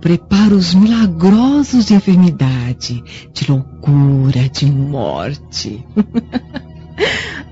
preparos 0.00 0.74
milagrosos 0.74 1.86
de 1.86 1.94
enfermidade, 1.94 3.00
de 3.32 3.48
loucura, 3.48 4.48
de 4.48 4.66
morte. 4.66 5.86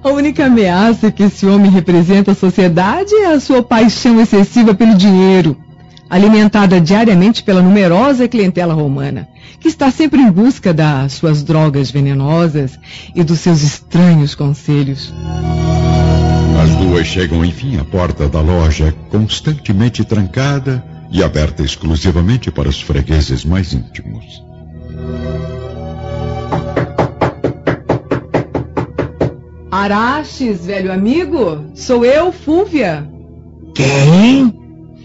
a 0.02 0.10
única 0.10 0.46
ameaça 0.46 1.10
que 1.10 1.22
esse 1.24 1.46
homem 1.46 1.70
representa 1.70 2.32
à 2.32 2.34
sociedade 2.34 3.14
é 3.14 3.26
a 3.26 3.40
sua 3.40 3.62
paixão 3.62 4.20
excessiva 4.20 4.74
pelo 4.74 4.94
dinheiro 4.94 5.56
alimentada 6.08 6.80
diariamente 6.80 7.42
pela 7.42 7.62
numerosa 7.62 8.28
clientela 8.28 8.74
romana, 8.74 9.28
que 9.60 9.68
está 9.68 9.90
sempre 9.90 10.20
em 10.20 10.30
busca 10.30 10.72
das 10.72 11.14
suas 11.14 11.42
drogas 11.42 11.90
venenosas 11.90 12.78
e 13.14 13.22
dos 13.24 13.40
seus 13.40 13.62
estranhos 13.62 14.34
conselhos. 14.34 15.12
As 16.62 16.74
duas 16.76 17.06
chegam 17.06 17.44
enfim 17.44 17.76
à 17.78 17.84
porta 17.84 18.28
da 18.28 18.40
loja, 18.40 18.94
constantemente 19.10 20.04
trancada 20.04 20.82
e 21.10 21.22
aberta 21.22 21.62
exclusivamente 21.62 22.50
para 22.50 22.68
os 22.68 22.80
fregueses 22.80 23.44
mais 23.44 23.72
íntimos. 23.72 24.42
Araches, 29.76 30.64
velho 30.64 30.90
amigo, 30.90 31.66
sou 31.74 32.02
eu, 32.02 32.32
Fúvia. 32.32 33.06
Quem? 33.74 34.50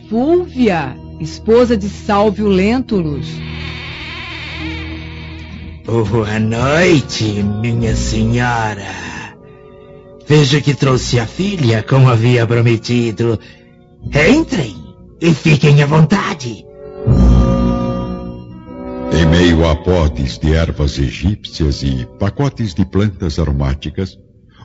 Fúvia, 0.10 0.96
esposa 1.20 1.76
de 1.76 1.90
Sálvio 1.90 2.48
Lentulus. 2.48 3.28
Boa 5.86 6.40
noite, 6.40 7.44
minha 7.44 7.94
senhora. 7.98 8.88
Vejo 10.26 10.62
que 10.62 10.74
trouxe 10.74 11.20
a 11.20 11.28
filha, 11.28 11.84
como 11.84 12.08
havia 12.08 12.48
prometido. 12.48 13.38
Entrem 14.06 14.74
e 15.20 15.34
fiquem 15.34 15.84
à 15.84 15.86
vontade. 15.86 16.66
Em 19.12 19.26
meio 19.26 19.68
a 19.68 19.76
potes 19.76 20.38
de 20.38 20.54
ervas 20.54 20.98
egípcias 20.98 21.84
e 21.84 22.08
pacotes 22.18 22.74
de 22.74 22.86
plantas 22.86 23.38
aromáticas, 23.38 24.18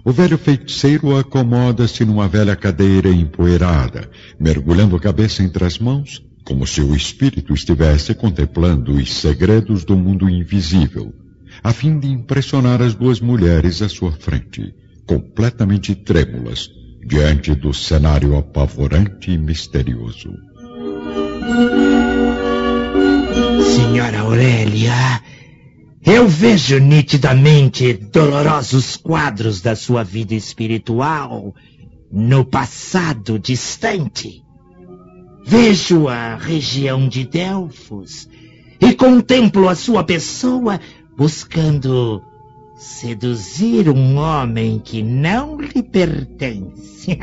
o 0.07 0.13
velho 0.13 0.39
feiticeiro 0.39 1.19
acomoda-se 1.19 2.05
numa 2.05 2.29
velha 2.29 2.55
cadeira 2.55 3.09
empoeirada, 3.09 4.09
mergulhando 4.39 4.95
a 4.95 5.01
cabeça 5.01 5.43
entre 5.43 5.65
as 5.65 5.81
mãos, 5.81 6.23
como 6.45 6.65
se 6.65 6.81
o 6.81 6.95
espírito 6.95 7.53
estivesse 7.53 8.15
contemplando 8.15 8.93
os 8.93 9.13
segredos 9.13 9.85
do 9.85 9.97
mundo 9.97 10.31
invisível, 10.31 11.13
a 11.61 11.73
fim 11.73 11.99
de 11.99 12.07
impressionar 12.07 12.81
as 12.81 12.95
duas 12.95 13.21
mulheres 13.21 13.83
à 13.83 13.89
sua 13.89 14.13
frente, 14.13 14.73
completamente 15.05 15.93
trêmulas, 15.97 16.71
diante 17.05 17.53
do 17.57 17.75
cenário 17.75 18.37
apavorante 18.37 19.33
e 19.33 19.37
misterioso. 19.37 20.33
Senhora 23.75 24.21
Aurélia, 24.21 25.21
eu 26.07 26.29
vejo 26.29 26.79
nitidamente 26.79 27.93
dolorosos 27.93 28.97
quadros 28.97 29.61
da 29.61 29.75
sua 29.75 30.05
vida 30.05 30.35
espiritual 30.35 31.53
no 32.13 32.45
passado 32.45 33.41
distante. 33.41 34.41
Vejo 35.45 36.07
a 36.07 36.37
região 36.37 37.09
de 37.09 37.25
Delfos 37.25 38.29
e 38.81 38.95
contemplo 38.95 39.69
a 39.69 39.75
sua 39.75 40.05
pessoa 40.05 40.81
buscando 41.17 42.23
seduzir 42.77 43.89
um 43.89 44.17
homem 44.17 44.79
que 44.79 45.03
não 45.03 45.61
lhe 45.61 45.83
pertence. 45.83 47.19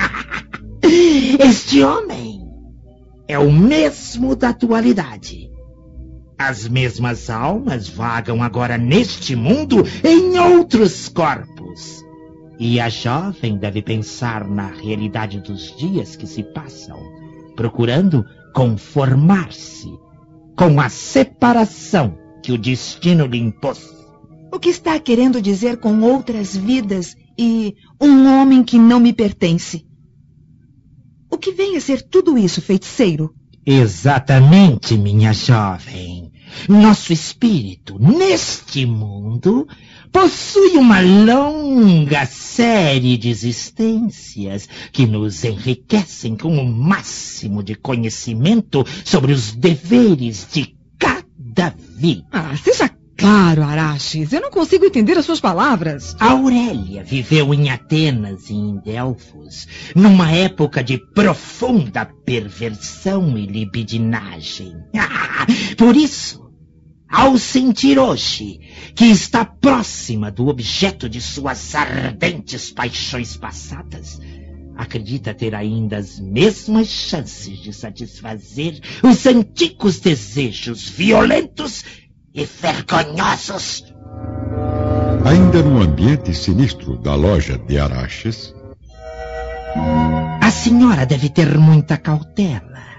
este 1.39 1.81
homem 1.81 2.41
é 3.29 3.39
o 3.39 3.49
mesmo 3.49 4.35
da 4.35 4.49
atualidade. 4.49 5.52
As 6.45 6.67
mesmas 6.67 7.29
almas 7.29 7.88
vagam 7.88 8.43
agora 8.43 8.77
neste 8.77 9.33
mundo 9.33 9.81
em 10.03 10.38
outros 10.38 11.07
corpos. 11.07 12.03
E 12.59 12.81
a 12.81 12.89
jovem 12.89 13.57
deve 13.57 13.81
pensar 13.81 14.45
na 14.45 14.67
realidade 14.67 15.39
dos 15.39 15.73
dias 15.77 16.17
que 16.17 16.27
se 16.27 16.43
passam 16.43 17.00
procurando 17.55 18.25
conformar-se 18.53 19.88
com 20.57 20.81
a 20.81 20.89
separação 20.89 22.17
que 22.43 22.51
o 22.51 22.57
destino 22.57 23.25
lhe 23.25 23.39
impôs. 23.39 23.81
O 24.51 24.59
que 24.59 24.67
está 24.67 25.00
querendo 25.00 25.41
dizer 25.41 25.77
com 25.77 26.01
outras 26.01 26.57
vidas 26.57 27.15
e 27.38 27.73
um 28.01 28.27
homem 28.27 28.65
que 28.65 28.77
não 28.77 29.00
me 29.00 29.13
pertence? 29.13 29.85
O 31.31 31.38
que 31.38 31.53
vem 31.53 31.77
a 31.77 31.81
ser 31.81 32.01
tudo 32.01 32.38
isso, 32.38 32.62
feiticeiro? 32.62 33.33
Exatamente, 33.65 34.97
minha 34.97 35.31
jovem. 35.31 36.32
Nosso 36.67 37.12
espírito, 37.12 37.98
neste 38.00 38.86
mundo, 38.86 39.67
possui 40.12 40.77
uma 40.77 41.01
longa 41.01 42.25
série 42.25 43.17
de 43.17 43.29
existências 43.29 44.69
que 44.91 45.07
nos 45.07 45.43
enriquecem 45.43 46.36
com 46.38 46.55
o 46.55 46.65
máximo 46.65 47.63
de 47.63 47.75
conhecimento 47.75 48.86
sobre 49.03 49.33
os 49.33 49.51
deveres 49.53 50.48
de 50.51 50.75
cada 51.00 51.75
vida. 51.98 52.24
Ah, 52.31 52.55
seja 52.55 52.89
claro, 53.17 53.63
Araches. 53.63 54.31
Eu 54.31 54.41
não 54.41 54.51
consigo 54.51 54.86
entender 54.86 55.17
as 55.17 55.25
suas 55.25 55.39
palavras. 55.39 56.15
Aurélia 56.19 57.03
viveu 57.03 57.53
em 57.53 57.69
Atenas 57.72 58.50
e 58.50 58.53
em 58.53 58.77
Delfos, 58.77 59.67
numa 59.95 60.31
época 60.31 60.83
de 60.83 60.98
profunda 60.98 62.05
perversão 62.05 63.38
e 63.38 63.45
libidinagem. 63.45 64.75
Ah, 65.36 65.45
por 65.75 65.98
isso, 65.98 66.42
ao 67.13 67.38
sentir 67.38 68.00
hoje 68.00 68.60
que 68.96 69.05
está 69.05 69.46
próxima 69.46 70.32
do 70.32 70.48
objeto 70.48 71.08
de 71.08 71.22
suas 71.22 71.75
ardentes 71.75 72.72
paixões 72.72 73.38
passadas, 73.38 74.20
acredita 74.75 75.32
ter 75.32 75.53
ainda 75.53 75.98
as 75.98 76.20
mesmas 76.20 76.88
chances 76.88 77.60
de 77.60 77.72
satisfazer 77.72 78.79
os 79.03 79.27
antigos 79.27 80.00
desejos 80.00 80.89
violentos 80.89 81.86
e 82.34 82.46
vergonhosos. 82.46 83.86
Ainda 85.24 85.62
no 85.62 85.84
ambiente 85.84 86.34
sinistro 86.34 86.98
da 86.98 87.13
loja 87.13 87.60
de 87.60 87.77
Araches, 87.77 88.55
A 90.41 90.51
senhora 90.51 91.05
deve 91.05 91.29
ter 91.29 91.58
muita 91.58 91.98
cautela, 91.98 92.92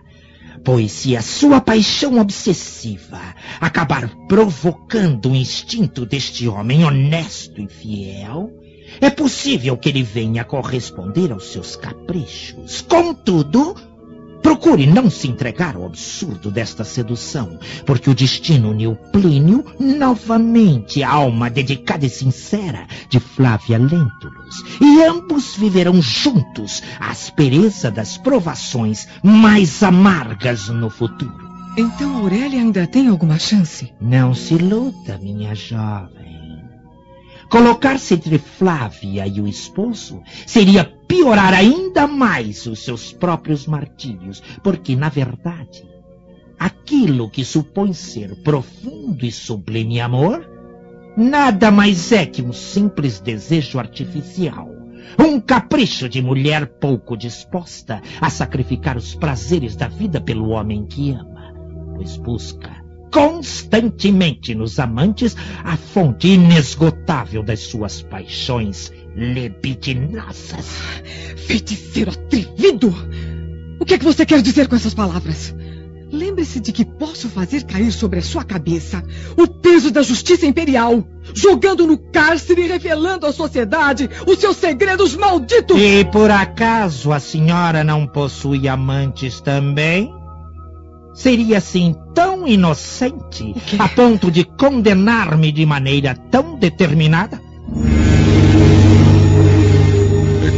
pois 0.64 0.90
se 0.90 1.16
a 1.16 1.22
sua 1.22 1.60
paixão 1.60 2.18
obsessiva 2.18 3.20
acabar 3.60 4.08
provocando 4.26 5.30
o 5.30 5.36
instinto 5.36 6.06
deste 6.06 6.48
homem 6.48 6.84
honesto 6.84 7.60
e 7.60 7.68
fiel, 7.68 8.50
é 9.00 9.10
possível 9.10 9.76
que 9.76 9.88
ele 9.88 10.02
venha 10.02 10.44
corresponder 10.44 11.32
aos 11.32 11.52
seus 11.52 11.76
caprichos. 11.76 12.80
Contudo, 12.82 13.74
procure 14.44 14.86
não 14.86 15.08
se 15.08 15.26
entregar 15.26 15.74
ao 15.74 15.86
absurdo 15.86 16.50
desta 16.50 16.84
sedução, 16.84 17.58
porque 17.86 18.10
o 18.10 18.14
destino 18.14 18.70
uniu 18.70 18.94
Plínio 19.10 19.64
novamente 19.80 21.02
à 21.02 21.10
alma 21.10 21.48
dedicada 21.48 22.04
e 22.04 22.10
sincera 22.10 22.86
de 23.08 23.18
Flávia 23.18 23.78
Lentulus, 23.78 24.62
e 24.82 25.02
ambos 25.02 25.56
viverão 25.56 26.00
juntos 26.02 26.82
a 27.00 27.10
aspereza 27.10 27.90
das 27.90 28.18
provações 28.18 29.08
mais 29.22 29.82
amargas 29.82 30.68
no 30.68 30.90
futuro. 30.90 31.42
Então 31.78 32.18
Aurélia 32.18 32.60
ainda 32.60 32.86
tem 32.86 33.08
alguma 33.08 33.38
chance? 33.38 33.94
Não 33.98 34.34
se 34.34 34.54
iluda, 34.54 35.18
minha 35.18 35.54
jovem. 35.54 36.43
Colocar-se 37.54 38.14
entre 38.14 38.36
Flávia 38.36 39.28
e 39.28 39.40
o 39.40 39.46
esposo 39.46 40.20
seria 40.44 40.92
piorar 41.06 41.54
ainda 41.54 42.04
mais 42.04 42.66
os 42.66 42.80
seus 42.80 43.12
próprios 43.12 43.64
martírios, 43.64 44.42
porque, 44.60 44.96
na 44.96 45.08
verdade, 45.08 45.88
aquilo 46.58 47.30
que 47.30 47.44
supõe 47.44 47.94
ser 47.94 48.42
profundo 48.42 49.24
e 49.24 49.30
sublime 49.30 50.00
amor 50.00 50.44
nada 51.16 51.70
mais 51.70 52.10
é 52.10 52.26
que 52.26 52.42
um 52.42 52.52
simples 52.52 53.20
desejo 53.20 53.78
artificial. 53.78 54.68
Um 55.16 55.38
capricho 55.38 56.08
de 56.08 56.20
mulher 56.20 56.66
pouco 56.66 57.16
disposta 57.16 58.02
a 58.20 58.30
sacrificar 58.30 58.96
os 58.96 59.14
prazeres 59.14 59.76
da 59.76 59.86
vida 59.86 60.20
pelo 60.20 60.48
homem 60.48 60.84
que 60.86 61.12
ama, 61.12 61.54
pois 61.94 62.16
busca 62.16 62.83
constantemente 63.14 64.56
nos 64.56 64.80
amantes 64.80 65.36
a 65.62 65.76
fonte 65.76 66.26
inesgotável 66.26 67.44
das 67.44 67.60
suas 67.60 68.02
paixões 68.02 68.92
libidinosas. 69.14 70.66
Feiticeiro 71.36 72.10
atrevido! 72.10 72.92
O 73.78 73.84
que 73.84 73.94
é 73.94 73.98
que 73.98 74.04
você 74.04 74.26
quer 74.26 74.42
dizer 74.42 74.66
com 74.66 74.74
essas 74.74 74.94
palavras? 74.94 75.54
Lembre-se 76.10 76.58
de 76.58 76.72
que 76.72 76.84
posso 76.84 77.28
fazer 77.28 77.64
cair 77.64 77.92
sobre 77.92 78.18
a 78.18 78.22
sua 78.22 78.42
cabeça 78.42 79.02
o 79.36 79.46
peso 79.46 79.92
da 79.92 80.02
justiça 80.02 80.44
imperial, 80.44 81.06
jogando 81.32 81.86
no 81.86 81.96
cárcere 81.96 82.62
e 82.62 82.68
revelando 82.68 83.26
à 83.26 83.32
sociedade 83.32 84.10
os 84.26 84.40
seus 84.40 84.56
segredos 84.56 85.14
malditos. 85.14 85.80
E 85.80 86.04
por 86.04 86.32
acaso 86.32 87.12
a 87.12 87.20
senhora 87.20 87.84
não 87.84 88.08
possui 88.08 88.66
amantes 88.66 89.40
também? 89.40 90.23
Seria 91.14 91.58
assim 91.58 91.94
tão 92.14 92.46
inocente 92.46 93.54
a 93.78 93.88
ponto 93.88 94.30
de 94.30 94.44
condenar-me 94.44 95.52
de 95.52 95.64
maneira 95.64 96.14
tão 96.30 96.58
determinada? 96.58 97.40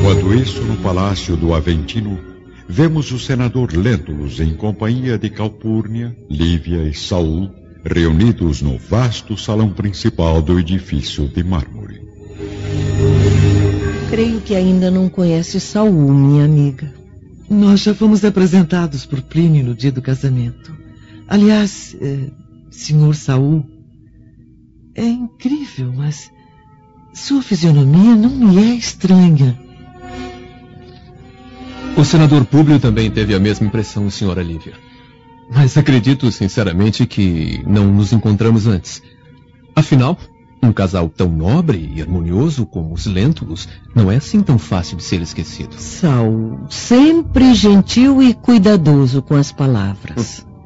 enquanto 0.07 0.33
isso, 0.35 0.63
no 0.63 0.77
palácio 0.77 1.37
do 1.37 1.53
Aventino, 1.53 2.17
vemos 2.69 3.11
o 3.11 3.19
senador 3.19 3.73
Lentulus 3.73 4.39
em 4.39 4.55
companhia 4.55 5.19
de 5.19 5.29
Calpurnia, 5.29 6.17
Lívia 6.31 6.85
e 6.85 6.95
Saul, 6.95 7.51
reunidos 7.85 8.63
no 8.63 8.79
vasto 8.79 9.37
salão 9.37 9.71
principal 9.71 10.41
do 10.41 10.61
edifício 10.61 11.27
de 11.27 11.43
mármore. 11.43 12.01
Creio 14.09 14.41
que 14.43 14.55
ainda 14.55 14.93
não 14.93 15.09
conhece 15.09 15.59
Saul, 15.59 16.13
minha 16.13 16.45
amiga. 16.45 16.95
Nós 17.49 17.81
já 17.81 17.95
fomos 17.95 18.25
apresentados 18.25 19.07
por 19.07 19.23
Plínio 19.23 19.65
no 19.65 19.75
dia 19.75 19.93
do 19.93 20.03
casamento. 20.03 20.75
Aliás, 21.29 21.97
eh, 22.01 22.31
senhor 22.71 23.15
Saul, 23.15 23.65
é 24.95 25.05
incrível, 25.05 25.93
mas 25.93 26.31
sua 27.15 27.43
fisionomia 27.43 28.15
não 28.17 28.31
me 28.31 28.73
é 28.73 28.75
estranha. 28.75 29.59
O 31.97 32.05
senador 32.05 32.45
Públio 32.45 32.79
também 32.79 33.11
teve 33.11 33.35
a 33.35 33.41
mesma 33.41 33.67
impressão, 33.67 34.11
senhora 34.11 34.43
Lívia. 34.43 34.75
Mas 35.51 35.77
acredito 35.77 36.31
sinceramente 36.33 37.07
que 37.07 37.63
não 37.67 37.93
nos 37.93 38.13
encontramos 38.13 38.67
antes. 38.67 39.01
Afinal, 39.75 40.19
um 40.63 40.73
casal 40.73 41.09
tão 41.09 41.29
nobre 41.29 41.93
e 41.95 42.03
harmonioso 42.03 42.67
como 42.67 42.93
os 42.93 43.07
Lentulus 43.07 43.69
não 43.95 44.11
é 44.11 44.17
assim 44.17 44.43
tão 44.43 44.59
fácil 44.59 44.97
de 44.97 45.05
ser 45.05 45.21
esquecido. 45.23 45.75
Saul, 45.79 46.67
sempre 46.69 47.55
gentil 47.55 48.23
e 48.23 48.35
cuidadoso 48.35 49.23
com 49.23 49.35
as 49.35 49.53
palavras. 49.53 50.45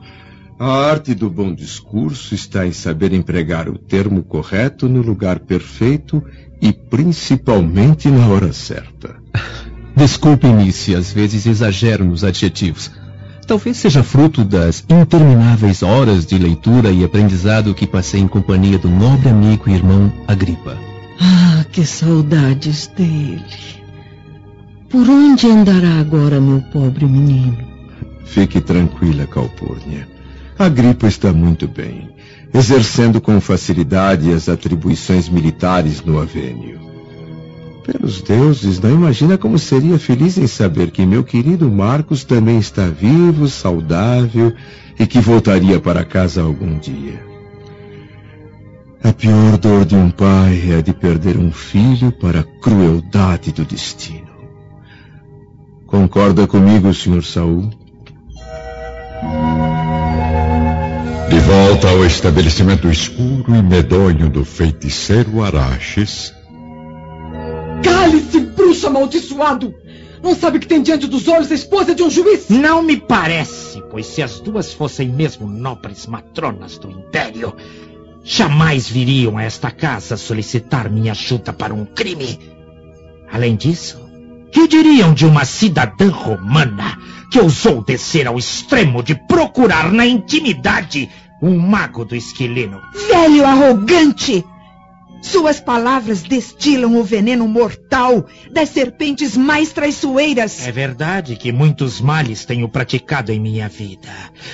A 0.58 0.90
arte 0.90 1.14
do 1.14 1.30
bom 1.30 1.54
discurso 1.54 2.34
está 2.34 2.66
em 2.66 2.72
saber 2.72 3.14
empregar 3.14 3.66
o 3.66 3.78
termo 3.78 4.22
correto 4.22 4.90
no 4.90 5.00
lugar 5.00 5.40
perfeito 5.40 6.22
e 6.60 6.70
principalmente 6.70 8.10
na 8.10 8.28
hora 8.28 8.52
certa. 8.52 9.16
Desculpem-me 9.96 10.70
se 10.70 10.94
às 10.94 11.10
vezes 11.10 11.46
exagero 11.46 12.04
nos 12.04 12.24
adjetivos. 12.24 12.90
Talvez 13.50 13.78
seja 13.78 14.04
fruto 14.04 14.44
das 14.44 14.84
intermináveis 14.88 15.82
horas 15.82 16.24
de 16.24 16.38
leitura 16.38 16.92
e 16.92 17.02
aprendizado 17.02 17.74
que 17.74 17.84
passei 17.84 18.20
em 18.20 18.28
companhia 18.28 18.78
do 18.78 18.88
nobre 18.88 19.28
amigo 19.28 19.68
e 19.68 19.72
irmão 19.72 20.12
Agripa. 20.28 20.78
Ah, 21.20 21.64
que 21.72 21.84
saudades 21.84 22.86
dele. 22.96 23.42
Por 24.88 25.10
onde 25.10 25.48
andará 25.48 25.98
agora 25.98 26.40
meu 26.40 26.60
pobre 26.72 27.04
menino? 27.06 27.58
Fique 28.24 28.60
tranquila, 28.60 29.26
Calpurnia. 29.26 30.06
A 30.56 30.68
Gripa 30.68 31.08
está 31.08 31.32
muito 31.32 31.66
bem, 31.66 32.08
exercendo 32.54 33.20
com 33.20 33.40
facilidade 33.40 34.32
as 34.32 34.48
atribuições 34.48 35.28
militares 35.28 36.04
no 36.04 36.20
Avênio. 36.20 36.89
Pelos 37.82 38.20
deuses, 38.20 38.78
não 38.78 38.90
imagina 38.90 39.38
como 39.38 39.58
seria 39.58 39.98
feliz 39.98 40.36
em 40.36 40.46
saber 40.46 40.90
que 40.90 41.06
meu 41.06 41.24
querido 41.24 41.70
Marcos 41.70 42.24
também 42.24 42.58
está 42.58 42.86
vivo, 42.86 43.48
saudável 43.48 44.52
e 44.98 45.06
que 45.06 45.18
voltaria 45.18 45.80
para 45.80 46.04
casa 46.04 46.42
algum 46.42 46.78
dia. 46.78 47.24
A 49.02 49.12
pior 49.14 49.56
dor 49.56 49.86
de 49.86 49.96
um 49.96 50.10
pai 50.10 50.72
é 50.72 50.76
a 50.76 50.80
de 50.82 50.92
perder 50.92 51.38
um 51.38 51.50
filho 51.50 52.12
para 52.12 52.40
a 52.40 52.44
crueldade 52.44 53.50
do 53.50 53.64
destino. 53.64 54.28
Concorda 55.86 56.46
comigo, 56.46 56.92
Sr. 56.92 57.24
Saul? 57.24 57.70
De 61.30 61.38
volta 61.38 61.88
ao 61.88 62.04
estabelecimento 62.04 62.88
escuro 62.88 63.56
e 63.56 63.62
medonho 63.62 64.28
do 64.28 64.44
feiticeiro 64.44 65.42
Araches, 65.42 66.34
Cale-se, 67.82 68.40
bruxo 68.40 68.86
amaldiçoado! 68.86 69.74
Não 70.22 70.34
sabe 70.34 70.58
que 70.58 70.66
tem 70.66 70.82
diante 70.82 71.06
dos 71.06 71.28
olhos 71.28 71.50
a 71.50 71.54
esposa 71.54 71.94
de 71.94 72.02
um 72.02 72.10
juiz? 72.10 72.48
Não 72.50 72.82
me 72.82 72.96
parece, 72.96 73.82
pois 73.90 74.06
se 74.06 74.22
as 74.22 74.38
duas 74.38 74.72
fossem 74.72 75.08
mesmo 75.08 75.46
nobres 75.46 76.06
matronas 76.06 76.76
do 76.78 76.90
Império, 76.90 77.54
jamais 78.22 78.88
viriam 78.88 79.38
a 79.38 79.42
esta 79.42 79.70
casa 79.70 80.16
solicitar 80.16 80.90
minha 80.90 81.12
ajuda 81.12 81.52
para 81.52 81.72
um 81.72 81.86
crime. 81.86 82.38
Além 83.32 83.56
disso, 83.56 83.98
que 84.52 84.68
diriam 84.68 85.14
de 85.14 85.24
uma 85.24 85.44
cidadã 85.44 86.10
romana 86.10 86.98
que 87.30 87.40
ousou 87.40 87.82
descer 87.82 88.26
ao 88.26 88.36
extremo 88.36 89.02
de 89.02 89.14
procurar 89.14 89.90
na 89.90 90.04
intimidade 90.04 91.08
um 91.40 91.58
mago 91.58 92.04
do 92.04 92.14
esquilino? 92.14 92.80
Velho 93.08 93.46
arrogante! 93.46 94.44
Suas 95.22 95.60
palavras 95.60 96.22
destilam 96.22 96.96
o 96.96 97.04
veneno 97.04 97.46
mortal 97.46 98.26
das 98.50 98.70
serpentes 98.70 99.36
mais 99.36 99.72
traiçoeiras. 99.72 100.66
É 100.66 100.72
verdade 100.72 101.36
que 101.36 101.52
muitos 101.52 102.00
males 102.00 102.44
tenho 102.44 102.68
praticado 102.68 103.30
em 103.30 103.38
minha 103.38 103.68
vida, 103.68 104.08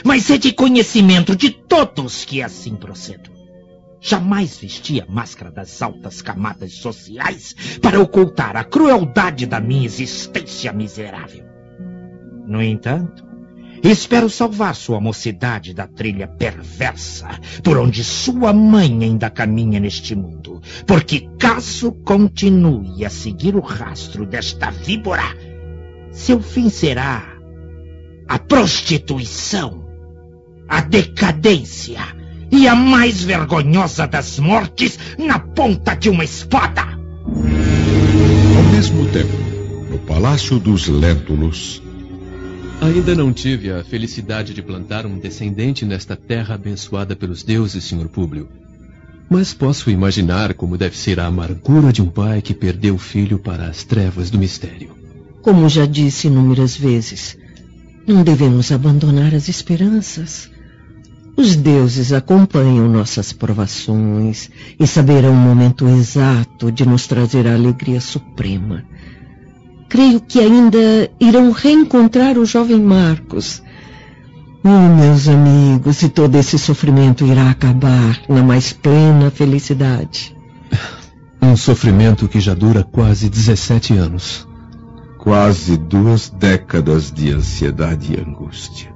mas 0.05 0.29
é 0.31 0.37
de 0.37 0.53
conhecimento 0.53 1.37
de 1.37 1.51
todos 1.51 2.25
que 2.25 2.43
assim 2.43 2.75
procedo. 2.75 3.31
Jamais 4.01 4.57
vesti 4.59 5.01
a 5.01 5.07
máscara 5.07 5.51
das 5.51 5.83
altas 5.83 6.23
camadas 6.23 6.75
sociais 6.75 7.55
para 7.81 8.01
ocultar 8.01 8.57
a 8.57 8.63
crueldade 8.63 9.47
da 9.47 9.61
minha 9.61 9.85
existência 9.85 10.73
miserável. 10.73 11.45
No 12.47 12.63
entanto, 12.63 13.26
Espero 13.89 14.29
salvar 14.29 14.75
sua 14.75 15.01
mocidade 15.01 15.73
da 15.73 15.87
trilha 15.87 16.27
perversa 16.27 17.29
por 17.63 17.79
onde 17.79 18.03
sua 18.03 18.53
mãe 18.53 19.05
ainda 19.05 19.31
caminha 19.31 19.79
neste 19.79 20.13
mundo. 20.13 20.61
Porque 20.85 21.29
caso 21.39 21.93
continue 22.05 23.05
a 23.05 23.11
seguir 23.11 23.55
o 23.55 23.61
rastro 23.61 24.27
desta 24.27 24.73
víbora, 24.73 25.23
seu 26.11 26.41
fim 26.41 26.69
será 26.69 27.33
a 28.27 28.39
prostituição, 28.41 29.87
a 30.69 30.81
decadência 30.81 32.01
e 32.51 32.67
a 32.67 32.75
mais 32.75 33.23
vergonhosa 33.23 34.09
das 34.09 34.41
mortes 34.41 34.99
na 35.17 35.39
ponta 35.39 35.95
de 35.95 36.11
uma 36.11 36.25
espada. 36.25 36.83
Ao 38.57 38.63
mesmo 38.73 39.07
tempo, 39.13 39.37
no 39.89 39.99
Palácio 39.99 40.59
dos 40.59 40.89
Léntulos, 40.89 41.86
Ainda 42.81 43.15
não 43.15 43.33
tive 43.33 43.73
a 43.73 43.83
felicidade 43.83 44.53
de 44.53 44.63
plantar 44.63 45.07
um 45.07 45.19
descendente 45.19 45.85
nesta 45.85 46.15
terra 46.15 46.55
abençoada 46.55 47.17
pelos 47.17 47.43
deuses, 47.43 47.85
Sr. 47.85 48.09
Públio. 48.09 48.49
Mas 49.31 49.53
posso 49.55 49.91
imaginar 49.91 50.55
como 50.55 50.77
deve 50.77 50.97
ser 50.97 51.19
a 51.19 51.27
amargura 51.27 51.93
de 51.93 52.03
um 52.03 52.07
pai 52.07 52.43
que 52.43 52.55
perdeu 52.55 52.95
o 52.95 52.99
filho 52.99 53.39
para 53.39 53.67
as 53.67 53.83
trevas 53.83 54.31
do 54.31 54.39
mistério. 54.39 54.91
Como 55.43 55.69
já 55.69 55.87
disse 55.87 56.27
inúmeras 56.27 56.77
vezes, 56.77 57.37
não 58.07 58.23
devemos 58.23 58.71
abandonar 58.71 59.35
as 59.35 59.49
esperanças. 59.49 60.51
Os 61.37 61.57
deuses 61.57 62.13
acompanham 62.13 62.89
nossas 62.89 63.33
provações 63.33 64.51
e 64.79 64.87
saberão 64.87 65.33
o 65.33 65.37
momento 65.37 65.89
exato 65.89 66.71
de 66.71 66.87
nos 66.87 67.07
trazer 67.07 67.47
a 67.47 67.55
alegria 67.55 68.01
suprema 68.01 68.85
creio 69.89 70.21
que 70.21 70.41
ainda 70.41 71.11
irão 71.21 71.51
reencontrar 71.51 72.39
o 72.39 72.45
jovem 72.45 72.81
Marcos. 72.81 73.63
Oh, 74.65 74.97
meus 74.97 75.29
amigos, 75.29 76.03
e 76.03 76.09
todo 76.09 76.35
esse 76.35 76.59
sofrimento 76.59 77.25
irá 77.25 77.51
acabar 77.51 78.21
na 78.29 78.43
mais 78.43 78.73
plena 78.73 79.31
felicidade. 79.31 80.37
Um 81.41 81.57
sofrimento 81.57 82.27
que 82.27 82.41
já 82.41 82.55
dura 82.55 82.83
quase 82.83 83.29
17 83.29 83.95
anos. 83.95 84.47
Quase 85.19 85.77
duas 85.77 86.29
décadas 86.31 87.13
de 87.13 87.33
ansiedade 87.33 88.15
e 88.15 88.21
angústia. 88.21 88.93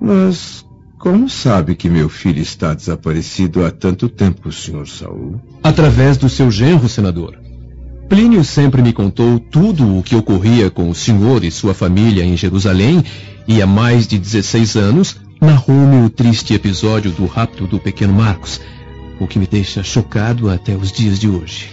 Mas 0.00 0.66
como 0.98 1.28
sabe 1.28 1.74
que 1.74 1.88
meu 1.88 2.08
filho 2.08 2.40
está 2.40 2.74
desaparecido 2.74 3.64
há 3.64 3.70
tanto 3.70 4.08
tempo, 4.08 4.50
Sr. 4.50 4.86
Saul? 4.86 5.40
Através 5.62 6.16
do 6.16 6.28
seu 6.28 6.50
genro, 6.50 6.88
senador. 6.88 7.43
Plínio 8.14 8.44
sempre 8.44 8.80
me 8.80 8.92
contou 8.92 9.40
tudo 9.40 9.98
o 9.98 10.00
que 10.00 10.14
ocorria 10.14 10.70
com 10.70 10.88
o 10.88 10.94
senhor 10.94 11.42
e 11.42 11.50
sua 11.50 11.74
família 11.74 12.22
em 12.22 12.36
Jerusalém 12.36 13.02
e 13.44 13.60
há 13.60 13.66
mais 13.66 14.06
de 14.06 14.20
16 14.20 14.76
anos 14.76 15.16
narrou-me 15.40 16.06
o 16.06 16.08
triste 16.08 16.54
episódio 16.54 17.10
do 17.10 17.26
rapto 17.26 17.66
do 17.66 17.80
pequeno 17.80 18.12
Marcos, 18.12 18.60
o 19.18 19.26
que 19.26 19.36
me 19.36 19.48
deixa 19.48 19.82
chocado 19.82 20.48
até 20.48 20.76
os 20.76 20.92
dias 20.92 21.18
de 21.18 21.28
hoje. 21.28 21.70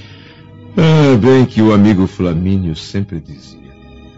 Ah, 0.75 1.15
bem 1.15 1.45
que 1.45 1.62
o 1.62 1.71
amigo 1.71 2.08
Flamínio 2.08 2.75
sempre 2.75 3.19
dizia. 3.19 3.61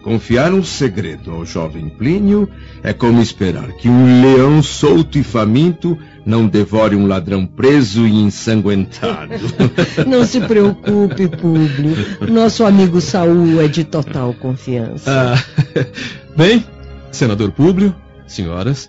Confiar 0.04 0.52
um 0.52 0.62
segredo 0.62 1.30
ao 1.30 1.46
jovem 1.46 1.88
Plínio 1.88 2.46
é 2.82 2.92
como 2.92 3.22
esperar 3.22 3.72
que 3.72 3.88
um 3.88 4.20
leão 4.20 4.62
solto 4.62 5.16
e 5.16 5.22
faminto 5.22 5.98
não 6.26 6.46
devore 6.46 6.94
um 6.94 7.06
ladrão 7.06 7.46
preso 7.46 8.06
e 8.06 8.14
ensanguentado. 8.14 9.32
Não 10.06 10.26
se 10.26 10.40
preocupe, 10.40 11.28
Públio. 11.28 11.96
Nosso 12.30 12.64
amigo 12.64 13.00
Saul 13.00 13.60
é 13.60 13.68
de 13.68 13.84
total 13.84 14.34
confiança. 14.34 15.10
Ah, 15.10 15.84
bem, 16.36 16.64
senador 17.10 17.52
Públio, 17.52 17.94
senhoras, 18.26 18.88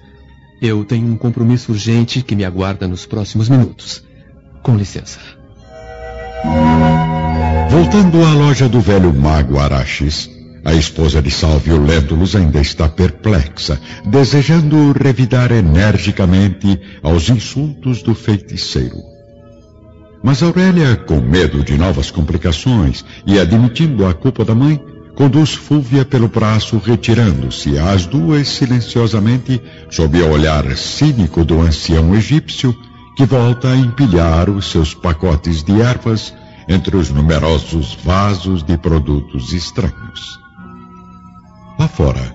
eu 0.61 0.83
tenho 0.83 1.07
um 1.07 1.17
compromisso 1.17 1.71
urgente 1.71 2.21
que 2.21 2.35
me 2.35 2.43
aguarda 2.43 2.87
nos 2.87 3.05
próximos 3.05 3.47
minutos. 3.47 4.03
Com 4.61 4.75
licença. 4.75 5.19
Voltando 7.69 8.23
à 8.23 8.33
loja 8.33 8.69
do 8.69 8.79
velho 8.79 9.13
mago 9.13 9.59
Araxes, 9.59 10.29
a 10.65 10.73
esposa 10.73 11.21
de 11.21 11.29
Salvio 11.29 11.79
Lentulus 11.79 12.35
ainda 12.35 12.59
está 12.59 12.89
perplexa, 12.89 13.79
desejando 14.03 14.91
revidar 14.93 15.51
energicamente 15.51 16.81
aos 17.03 17.29
insultos 17.29 18.01
do 18.01 18.15
feiticeiro. 18.15 18.97
Mas 20.23 20.41
Aurélia, 20.41 20.95
com 20.95 21.21
medo 21.21 21.63
de 21.63 21.77
novas 21.77 22.09
complicações 22.09 23.05
e 23.27 23.39
admitindo 23.39 24.07
a 24.07 24.13
culpa 24.15 24.43
da 24.43 24.55
mãe, 24.55 24.81
conduz 25.13 25.53
Fúvia 25.53 26.03
pelo 26.03 26.27
braço, 26.27 26.81
retirando-se 26.83 27.77
as 27.77 28.07
duas 28.07 28.47
silenciosamente 28.47 29.61
sob 29.91 30.19
o 30.19 30.31
olhar 30.31 30.75
cínico 30.75 31.45
do 31.45 31.61
ancião 31.61 32.15
egípcio, 32.15 32.75
que 33.15 33.23
volta 33.23 33.69
a 33.69 33.77
empilhar 33.77 34.49
os 34.49 34.71
seus 34.71 34.95
pacotes 34.95 35.63
de 35.63 35.79
ervas 35.79 36.33
entre 36.67 36.97
os 36.97 37.11
numerosos 37.11 37.95
vasos 38.03 38.63
de 38.63 38.75
produtos 38.79 39.53
estranhos. 39.53 40.44
Lá 41.77 41.87
fora, 41.87 42.33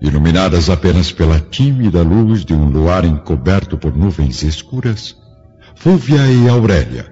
iluminadas 0.00 0.70
apenas 0.70 1.10
pela 1.10 1.40
tímida 1.40 2.02
luz 2.02 2.44
de 2.44 2.54
um 2.54 2.68
luar 2.70 3.04
encoberto 3.04 3.76
por 3.76 3.96
nuvens 3.96 4.42
escuras, 4.42 5.16
Fúvia 5.74 6.26
e 6.26 6.48
Aurélia 6.48 7.06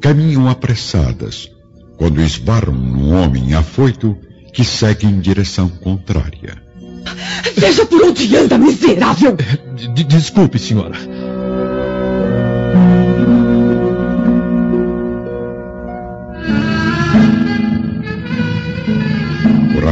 caminham 0.00 0.48
apressadas 0.48 1.50
quando 1.98 2.22
esbarram 2.22 2.72
num 2.72 3.14
homem 3.14 3.54
afoito 3.54 4.16
que 4.54 4.64
segue 4.64 5.06
em 5.06 5.20
direção 5.20 5.68
contrária. 5.68 6.56
Veja 7.56 7.84
por 7.84 8.02
onde 8.02 8.34
anda, 8.36 8.56
miserável! 8.56 9.36
D 9.94 10.04
Desculpe, 10.04 10.58
senhora. 10.58 10.96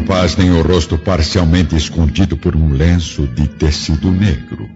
Rapaz 0.08 0.34
tem 0.34 0.50
o 0.50 0.62
rosto 0.62 0.96
parcialmente 0.96 1.76
escondido 1.76 2.34
por 2.34 2.56
um 2.56 2.70
lenço 2.70 3.26
de 3.26 3.46
tecido 3.46 4.10
negro 4.10 4.66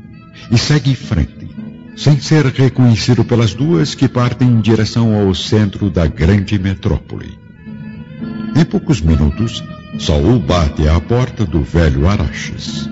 e 0.50 0.58
segue 0.58 0.90
em 0.90 0.94
frente, 0.94 1.48
sem 1.96 2.20
ser 2.20 2.44
reconhecido 2.44 3.24
pelas 3.24 3.54
duas 3.54 3.94
que 3.94 4.06
partem 4.06 4.46
em 4.46 4.60
direção 4.60 5.18
ao 5.18 5.34
centro 5.34 5.88
da 5.88 6.06
grande 6.06 6.58
metrópole. 6.58 7.38
Em 8.54 8.62
poucos 8.62 9.00
minutos, 9.00 9.64
Saul 9.98 10.38
bate 10.38 10.86
à 10.86 11.00
porta 11.00 11.46
do 11.46 11.62
velho 11.62 12.06
Araxes. 12.06 12.90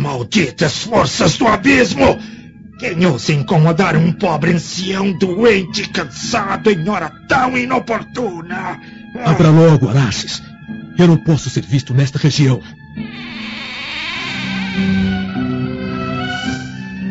Malditas 0.00 0.78
forças 0.78 1.38
do 1.38 1.46
abismo! 1.46 2.35
Quem 2.78 3.06
ousa 3.06 3.32
incomodar 3.32 3.96
um 3.96 4.12
pobre 4.12 4.52
ancião 4.52 5.10
doente 5.12 5.82
e 5.82 5.88
cansado 5.88 6.70
em 6.70 6.86
hora 6.88 7.10
tão 7.26 7.56
inoportuna? 7.56 8.78
Abra 9.24 9.48
logo, 9.48 9.88
Araxes. 9.88 10.42
Eu 10.98 11.06
não 11.08 11.16
posso 11.16 11.48
ser 11.48 11.64
visto 11.64 11.94
nesta 11.94 12.18
região. 12.18 12.60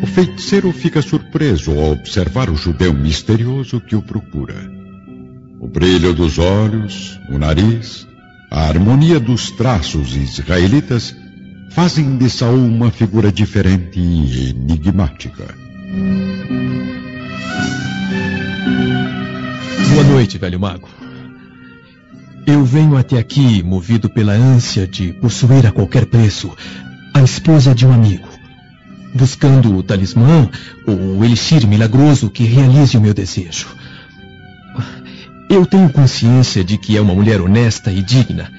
O 0.02 0.06
feiticeiro 0.06 0.72
fica 0.72 1.02
surpreso 1.02 1.72
ao 1.72 1.92
observar 1.92 2.48
o 2.48 2.56
judeu 2.56 2.94
misterioso 2.94 3.80
que 3.80 3.96
o 3.96 4.02
procura. 4.02 4.54
O 5.58 5.66
brilho 5.66 6.14
dos 6.14 6.38
olhos, 6.38 7.18
o 7.28 7.38
nariz, 7.38 8.06
a 8.52 8.68
harmonia 8.68 9.18
dos 9.18 9.50
traços 9.50 10.14
israelitas 10.14 11.14
fazem 11.76 12.16
de 12.16 12.30
Saul 12.30 12.56
uma 12.56 12.90
figura 12.90 13.30
diferente 13.30 14.00
e 14.00 14.48
enigmática. 14.48 15.44
Boa 19.90 20.04
noite, 20.04 20.38
velho 20.38 20.58
mago. 20.58 20.88
Eu 22.46 22.64
venho 22.64 22.96
até 22.96 23.18
aqui 23.18 23.62
movido 23.62 24.08
pela 24.08 24.32
ânsia 24.32 24.86
de 24.86 25.12
possuir 25.12 25.66
a 25.66 25.70
qualquer 25.70 26.06
preço 26.06 26.50
a 27.12 27.22
esposa 27.22 27.74
de 27.74 27.86
um 27.86 27.92
amigo, 27.92 28.26
buscando 29.14 29.76
o 29.76 29.82
talismã 29.82 30.48
ou 30.86 31.18
o 31.18 31.24
elixir 31.26 31.66
milagroso 31.66 32.30
que 32.30 32.44
realize 32.44 32.96
o 32.96 33.02
meu 33.02 33.12
desejo. 33.12 33.68
Eu 35.50 35.66
tenho 35.66 35.90
consciência 35.90 36.64
de 36.64 36.78
que 36.78 36.96
é 36.96 37.02
uma 37.02 37.14
mulher 37.14 37.38
honesta 37.42 37.92
e 37.92 38.02
digna. 38.02 38.50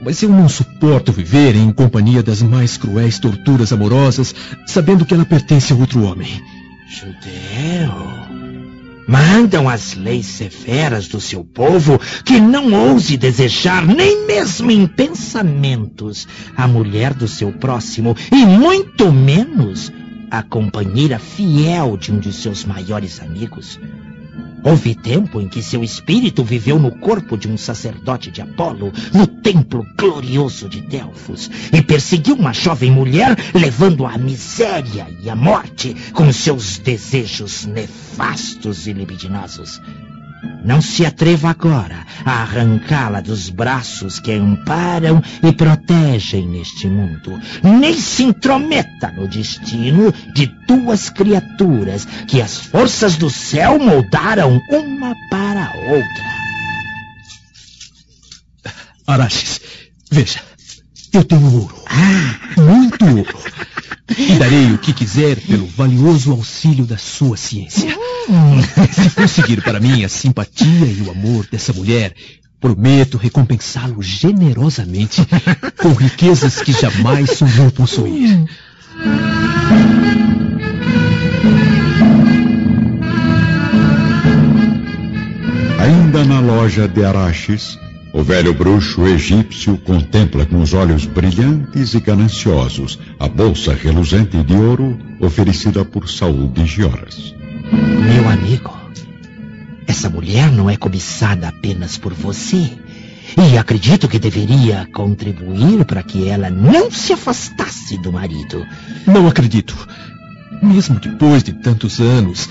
Mas 0.00 0.22
eu 0.22 0.28
não 0.28 0.48
suporto 0.48 1.12
viver 1.12 1.54
em 1.54 1.72
companhia 1.72 2.22
das 2.22 2.42
mais 2.42 2.76
cruéis 2.76 3.18
torturas 3.18 3.72
amorosas, 3.72 4.34
sabendo 4.66 5.04
que 5.04 5.14
ela 5.14 5.24
pertence 5.24 5.72
a 5.72 5.76
outro 5.76 6.02
homem. 6.04 6.42
Judeu. 6.88 8.24
Mandam 9.06 9.68
as 9.68 9.94
leis 9.94 10.26
severas 10.26 11.08
do 11.08 11.20
seu 11.20 11.44
povo 11.44 12.00
que 12.24 12.40
não 12.40 12.72
ouse 12.72 13.18
desejar, 13.18 13.86
nem 13.86 14.26
mesmo 14.26 14.70
em 14.70 14.86
pensamentos, 14.86 16.26
a 16.56 16.66
mulher 16.66 17.12
do 17.12 17.28
seu 17.28 17.52
próximo, 17.52 18.16
e 18.32 18.46
muito 18.46 19.12
menos 19.12 19.92
a 20.30 20.42
companheira 20.42 21.18
fiel 21.18 21.96
de 21.98 22.12
um 22.12 22.18
de 22.18 22.32
seus 22.32 22.64
maiores 22.64 23.20
amigos. 23.20 23.78
Houve 24.64 24.94
tempo 24.94 25.42
em 25.42 25.46
que 25.46 25.62
seu 25.62 25.84
espírito 25.84 26.42
viveu 26.42 26.78
no 26.78 26.90
corpo 26.90 27.36
de 27.36 27.46
um 27.46 27.58
sacerdote 27.58 28.30
de 28.30 28.40
Apolo, 28.40 28.90
no 29.12 29.26
templo 29.26 29.86
glorioso 29.98 30.70
de 30.70 30.80
Delfos, 30.80 31.50
e 31.70 31.82
perseguiu 31.82 32.34
uma 32.34 32.54
jovem 32.54 32.90
mulher, 32.90 33.36
levando-a 33.54 34.14
à 34.14 34.18
miséria 34.18 35.06
e 35.22 35.28
à 35.28 35.36
morte 35.36 35.94
com 36.14 36.32
seus 36.32 36.78
desejos 36.78 37.66
nefastos 37.66 38.86
e 38.86 38.94
libidinosos. 38.94 39.82
Não 40.64 40.80
se 40.80 41.04
atreva 41.04 41.50
agora 41.50 42.06
a 42.24 42.42
arrancá-la 42.42 43.20
dos 43.20 43.50
braços 43.50 44.18
que 44.18 44.32
a 44.32 44.36
amparam 44.36 45.22
e 45.42 45.52
protegem 45.52 46.48
neste 46.48 46.86
mundo. 46.86 47.38
Nem 47.62 47.94
se 47.94 48.22
intrometa 48.22 49.12
no 49.12 49.28
destino 49.28 50.12
de 50.34 50.46
duas 50.66 51.10
criaturas 51.10 52.06
que 52.26 52.40
as 52.40 52.56
forças 52.56 53.16
do 53.16 53.28
céu 53.28 53.78
moldaram 53.78 54.60
uma 54.70 55.14
para 55.30 55.66
a 55.66 55.76
outra. 55.92 56.34
Araxes, 59.06 59.60
veja, 60.10 60.40
eu 61.12 61.22
tenho 61.24 61.60
ouro. 61.60 61.84
Ah. 61.86 62.60
Muito 62.60 63.04
ouro. 63.04 63.38
E 64.16 64.34
darei 64.38 64.72
o 64.72 64.78
que 64.78 64.92
quiser 64.92 65.36
pelo 65.40 65.66
valioso 65.66 66.30
auxílio 66.32 66.84
da 66.84 66.96
sua 66.96 67.36
ciência. 67.36 67.96
Se 68.92 69.10
conseguir 69.10 69.62
para 69.62 69.80
mim 69.80 70.04
a 70.04 70.08
simpatia 70.08 70.86
e 70.86 71.02
o 71.02 71.10
amor 71.10 71.46
dessa 71.50 71.72
mulher, 71.72 72.14
prometo 72.60 73.18
recompensá-lo 73.18 74.02
generosamente 74.02 75.20
com 75.76 75.92
riquezas 75.92 76.62
que 76.62 76.72
jamais 76.72 77.30
sonhou 77.30 77.70
possuir. 77.70 78.46
Ainda 85.78 86.24
na 86.24 86.40
loja 86.40 86.88
de 86.88 87.04
Araxes, 87.04 87.78
o 88.14 88.22
velho 88.22 88.54
bruxo 88.54 89.04
egípcio 89.08 89.76
contempla 89.76 90.46
com 90.46 90.62
os 90.62 90.72
olhos 90.72 91.04
brilhantes 91.04 91.94
e 91.94 92.00
gananciosos 92.00 92.96
a 93.18 93.28
bolsa 93.28 93.74
reluzente 93.74 94.40
de 94.40 94.54
ouro 94.54 94.96
oferecida 95.18 95.84
por 95.84 96.08
Saul 96.08 96.46
de 96.46 96.64
Gioras. 96.64 97.34
Meu 97.72 98.28
amigo, 98.28 98.72
essa 99.84 100.08
mulher 100.08 100.52
não 100.52 100.70
é 100.70 100.76
cobiçada 100.76 101.48
apenas 101.48 101.98
por 101.98 102.14
você. 102.14 102.70
E 103.36 103.58
acredito 103.58 104.06
que 104.06 104.20
deveria 104.20 104.86
contribuir 104.94 105.84
para 105.84 106.04
que 106.04 106.28
ela 106.28 106.48
não 106.48 106.92
se 106.92 107.12
afastasse 107.12 107.98
do 107.98 108.12
marido. 108.12 108.64
Não 109.08 109.26
acredito. 109.26 109.88
Mesmo 110.62 111.00
depois 111.00 111.42
de 111.42 111.52
tantos 111.52 111.98
anos, 111.98 112.48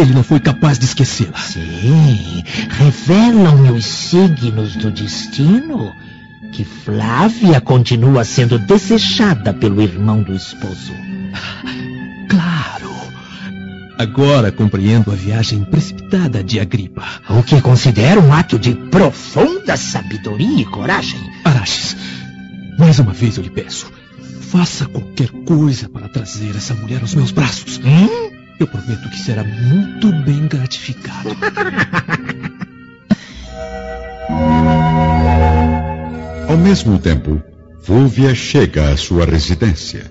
ele 0.00 0.14
não 0.14 0.22
foi 0.22 0.40
capaz 0.40 0.78
de 0.78 0.86
esquecê-la. 0.86 1.38
Sim, 1.38 2.42
revelam-me 2.70 3.70
os 3.70 3.84
signos 3.84 4.74
do 4.76 4.90
destino 4.90 5.92
que 6.52 6.64
Flávia 6.64 7.60
continua 7.60 8.24
sendo 8.24 8.58
desejada 8.58 9.52
pelo 9.52 9.82
irmão 9.82 10.22
do 10.22 10.34
esposo. 10.34 10.92
Claro. 12.28 12.90
Agora 13.98 14.50
compreendo 14.50 15.12
a 15.12 15.14
viagem 15.14 15.62
precipitada 15.64 16.42
de 16.42 16.58
Agripa. 16.58 17.04
O 17.28 17.42
que 17.42 17.60
considero 17.60 18.22
um 18.22 18.32
ato 18.32 18.58
de 18.58 18.74
profunda 18.74 19.76
sabedoria 19.76 20.62
e 20.62 20.64
coragem. 20.64 21.20
Araxes, 21.44 21.96
mais 22.78 22.98
uma 22.98 23.12
vez 23.12 23.36
eu 23.36 23.42
lhe 23.42 23.50
peço, 23.50 23.92
faça 24.40 24.86
qualquer 24.86 25.28
coisa 25.46 25.88
para 25.88 26.08
trazer 26.08 26.56
essa 26.56 26.74
mulher 26.74 27.02
aos 27.02 27.14
meus 27.14 27.30
braços. 27.30 27.78
Hum? 27.84 28.39
Eu 28.60 28.66
prometo 28.66 29.08
que 29.08 29.18
será 29.18 29.42
muito 29.42 30.12
bem 30.22 30.46
gratificado. 30.46 31.30
Ao 36.46 36.58
mesmo 36.58 36.98
tempo, 36.98 37.42
Fúvia 37.80 38.34
chega 38.34 38.90
à 38.90 38.96
sua 38.98 39.24
residência 39.24 40.10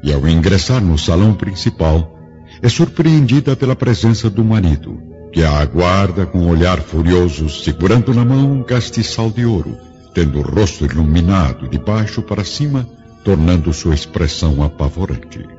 e, 0.00 0.12
ao 0.12 0.28
ingressar 0.28 0.80
no 0.80 0.96
salão 0.96 1.34
principal, 1.34 2.16
é 2.62 2.68
surpreendida 2.68 3.56
pela 3.56 3.74
presença 3.74 4.30
do 4.30 4.44
marido, 4.44 5.02
que 5.32 5.42
a 5.42 5.58
aguarda 5.58 6.24
com 6.24 6.38
um 6.38 6.48
olhar 6.50 6.78
furioso, 6.80 7.48
segurando 7.48 8.14
na 8.14 8.24
mão 8.24 8.52
um 8.52 8.62
castiçal 8.62 9.28
de 9.28 9.44
ouro, 9.44 9.76
tendo 10.14 10.38
o 10.38 10.42
rosto 10.42 10.84
iluminado 10.84 11.68
de 11.68 11.80
baixo 11.80 12.22
para 12.22 12.44
cima, 12.44 12.88
tornando 13.24 13.72
sua 13.72 13.96
expressão 13.96 14.62
apavorante. 14.62 15.57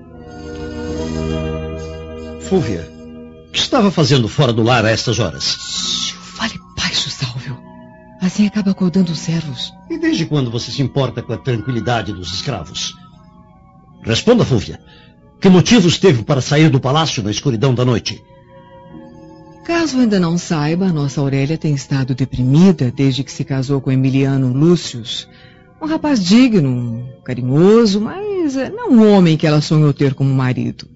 Fúvia, 2.49 2.89
o 3.47 3.51
que 3.51 3.59
estava 3.59 3.91
fazendo 3.91 4.27
fora 4.27 4.51
do 4.51 4.63
lar 4.63 4.83
a 4.83 4.89
estas 4.89 5.19
horas? 5.19 5.43
Shhh, 5.43 6.15
fale 6.15 6.55
baixo, 6.75 7.07
Sálvio. 7.07 7.55
Assim 8.19 8.47
acaba 8.47 8.71
acordando 8.71 9.11
os 9.11 9.19
servos. 9.19 9.71
E 9.87 9.99
desde 9.99 10.25
quando 10.25 10.49
você 10.49 10.71
se 10.71 10.81
importa 10.81 11.21
com 11.21 11.31
a 11.31 11.37
tranquilidade 11.37 12.11
dos 12.11 12.33
escravos? 12.33 12.95
Responda, 14.01 14.43
Fúvia. 14.43 14.79
Que 15.39 15.47
motivos 15.47 15.99
teve 15.99 16.23
para 16.23 16.41
sair 16.41 16.71
do 16.71 16.79
palácio 16.79 17.21
na 17.21 17.29
escuridão 17.29 17.75
da 17.75 17.85
noite? 17.85 18.19
Caso 19.63 19.99
ainda 19.99 20.19
não 20.19 20.35
saiba, 20.35 20.91
nossa 20.91 21.21
Aurélia 21.21 21.55
tem 21.55 21.75
estado 21.75 22.15
deprimida 22.15 22.91
desde 22.91 23.23
que 23.23 23.31
se 23.31 23.43
casou 23.43 23.79
com 23.79 23.91
Emiliano 23.91 24.51
Lúcius. 24.51 25.29
Um 25.79 25.85
rapaz 25.85 26.25
digno, 26.25 27.07
carinhoso, 27.23 28.01
mas 28.01 28.57
eh, 28.57 28.71
não 28.71 28.89
um 28.89 29.13
homem 29.13 29.37
que 29.37 29.45
ela 29.45 29.61
sonhou 29.61 29.93
ter 29.93 30.15
como 30.15 30.33
marido. 30.33 30.87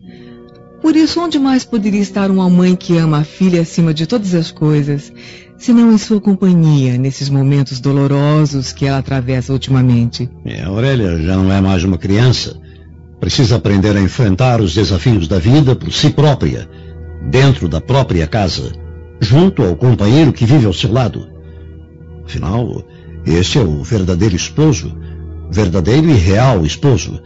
Por 0.83 0.97
isso, 0.97 1.21
onde 1.21 1.39
mais 1.39 1.63
poderia 1.63 2.01
estar 2.01 2.29
uma 2.29 2.49
mãe 2.49 2.75
que 2.75 2.97
ama 2.97 3.19
a 3.19 3.23
filha 3.23 3.61
acima 3.61 3.93
de 3.93 4.05
todas 4.05 4.35
as 4.35 4.51
coisas, 4.51 5.13
senão 5.57 5.93
em 5.93 5.97
sua 5.97 6.19
companhia 6.19 6.97
nesses 6.97 7.29
momentos 7.29 7.79
dolorosos 7.79 8.73
que 8.73 8.85
ela 8.85 8.97
atravessa 8.97 9.53
ultimamente? 9.53 10.29
É, 10.43 10.61
a 10.61 10.67
Aurélia 10.67 11.17
já 11.21 11.37
não 11.37 11.49
é 11.53 11.61
mais 11.61 11.85
uma 11.85 11.97
criança. 11.97 12.59
Precisa 13.17 13.55
aprender 13.55 13.95
a 13.95 14.01
enfrentar 14.01 14.59
os 14.59 14.75
desafios 14.75 15.25
da 15.25 15.39
vida 15.39 15.73
por 15.73 15.89
si 15.93 16.09
própria, 16.09 16.69
dentro 17.29 17.69
da 17.69 17.79
própria 17.79 18.27
casa, 18.27 18.73
junto 19.21 19.63
ao 19.63 19.77
companheiro 19.77 20.33
que 20.33 20.45
vive 20.45 20.65
ao 20.65 20.73
seu 20.73 20.91
lado. 20.91 21.29
Afinal, 22.25 22.83
este 23.25 23.57
é 23.57 23.61
o 23.61 23.81
verdadeiro 23.85 24.35
esposo, 24.35 24.93
verdadeiro 25.49 26.09
e 26.09 26.13
real 26.13 26.65
esposo, 26.65 27.21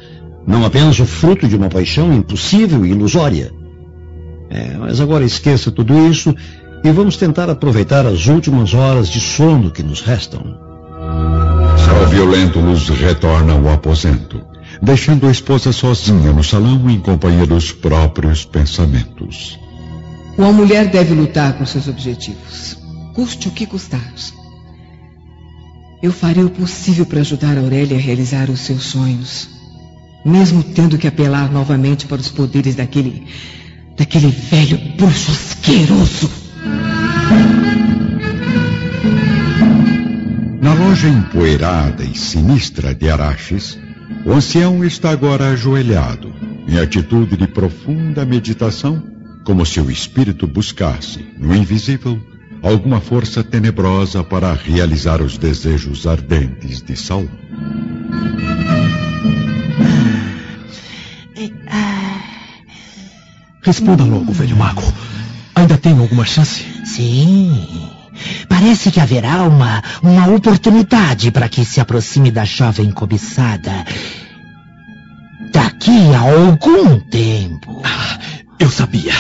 não 0.48 0.66
apenas 0.66 1.00
o 1.00 1.06
fruto 1.06 1.48
de 1.48 1.56
uma 1.56 1.70
paixão 1.70 2.14
impossível 2.14 2.86
e 2.86 2.92
ilusória. 2.92 3.52
É, 4.50 4.78
mas 4.78 5.02
agora 5.02 5.26
esqueça 5.26 5.70
tudo 5.70 6.10
isso 6.10 6.34
e 6.84 6.92
vamos 6.92 7.18
tentar 7.18 7.50
aproveitar 7.50 8.06
as 8.06 8.28
últimas 8.28 8.74
horas 8.74 9.10
de 9.10 9.20
sono 9.20 9.70
que 9.70 9.84
nos 9.84 10.02
restam. 10.02 10.42
Sol 11.78 12.08
violento 12.08 12.62
nos 12.62 12.88
retorna 12.90 13.54
ao 13.54 13.70
aposento 13.74 14.42
deixando 14.82 15.28
a 15.28 15.32
esposa 15.32 15.72
sozinha 15.72 16.32
no 16.32 16.44
salão 16.44 16.90
em 16.90 17.00
companhia 17.00 17.46
dos 17.46 17.72
próprios 17.72 18.46
pensamentos. 18.46 19.60
Uma 20.38 20.52
mulher 20.52 20.88
deve 20.90 21.14
lutar 21.14 21.58
por 21.58 21.68
seus 21.68 21.88
objetivos, 21.88 22.78
custe 23.16 23.48
o 23.48 23.52
que 23.52 23.66
custar. 23.66 24.14
Eu 26.02 26.12
farei 26.12 26.44
o 26.44 26.50
possível 26.50 27.06
para 27.06 27.22
ajudar 27.22 27.58
Aurélia 27.58 27.98
a 27.98 28.00
realizar 28.00 28.50
os 28.52 28.60
seus 28.60 28.84
sonhos, 28.84 29.50
mesmo 30.28 30.62
tendo 30.62 30.98
que 30.98 31.08
apelar 31.08 31.52
novamente 31.52 32.06
para 32.06 32.20
os 32.20 32.30
poderes 32.30 32.76
daquele. 32.76 33.26
daquele 33.98 34.28
velho 34.28 34.78
bruxo 34.98 35.32
asqueroso. 35.32 36.30
Na 40.62 40.74
loja 40.74 41.08
empoeirada 41.08 42.04
e 42.04 42.16
sinistra 42.18 42.94
de 42.94 43.10
Araxes, 43.10 43.80
o 44.26 44.34
ancião 44.34 44.84
está 44.84 45.12
agora 45.12 45.52
ajoelhado, 45.52 46.34
em 46.68 46.78
atitude 46.78 47.38
de 47.38 47.48
profunda 47.48 48.26
meditação, 48.26 49.02
como 49.46 49.66
se 49.66 49.80
o 49.80 49.90
espírito 49.90 50.46
buscasse, 50.46 51.26
no 51.40 51.56
invisível, 51.56 52.20
alguma 52.62 53.00
força 53.00 53.44
tenebrosa 53.44 54.24
para 54.24 54.54
realizar 54.54 55.22
os 55.22 55.38
desejos 55.38 56.06
ardentes 56.06 56.82
de 56.82 56.98
Saul. 56.98 57.30
Responda 63.62 64.04
logo, 64.04 64.32
velho 64.32 64.56
mago. 64.56 64.82
Ainda 65.56 65.78
tem 65.78 65.98
alguma 65.98 66.26
chance? 66.26 66.64
Sim. 66.86 67.90
Parece 68.48 68.92
que 68.92 69.00
haverá 69.00 69.44
uma, 69.44 69.84
uma 70.02 70.28
oportunidade 70.28 71.32
para 71.32 71.50
que 71.50 71.66
se 71.66 71.80
aproxime 71.80 72.32
da 72.32 72.46
jovem 72.46 72.92
cobiçada. 72.92 73.86
Daqui 75.52 76.14
a 76.14 76.20
algum 76.20 77.00
tempo. 77.00 77.82
Ah, 77.84 78.20
eu 78.60 78.70
sabia. 78.70 79.14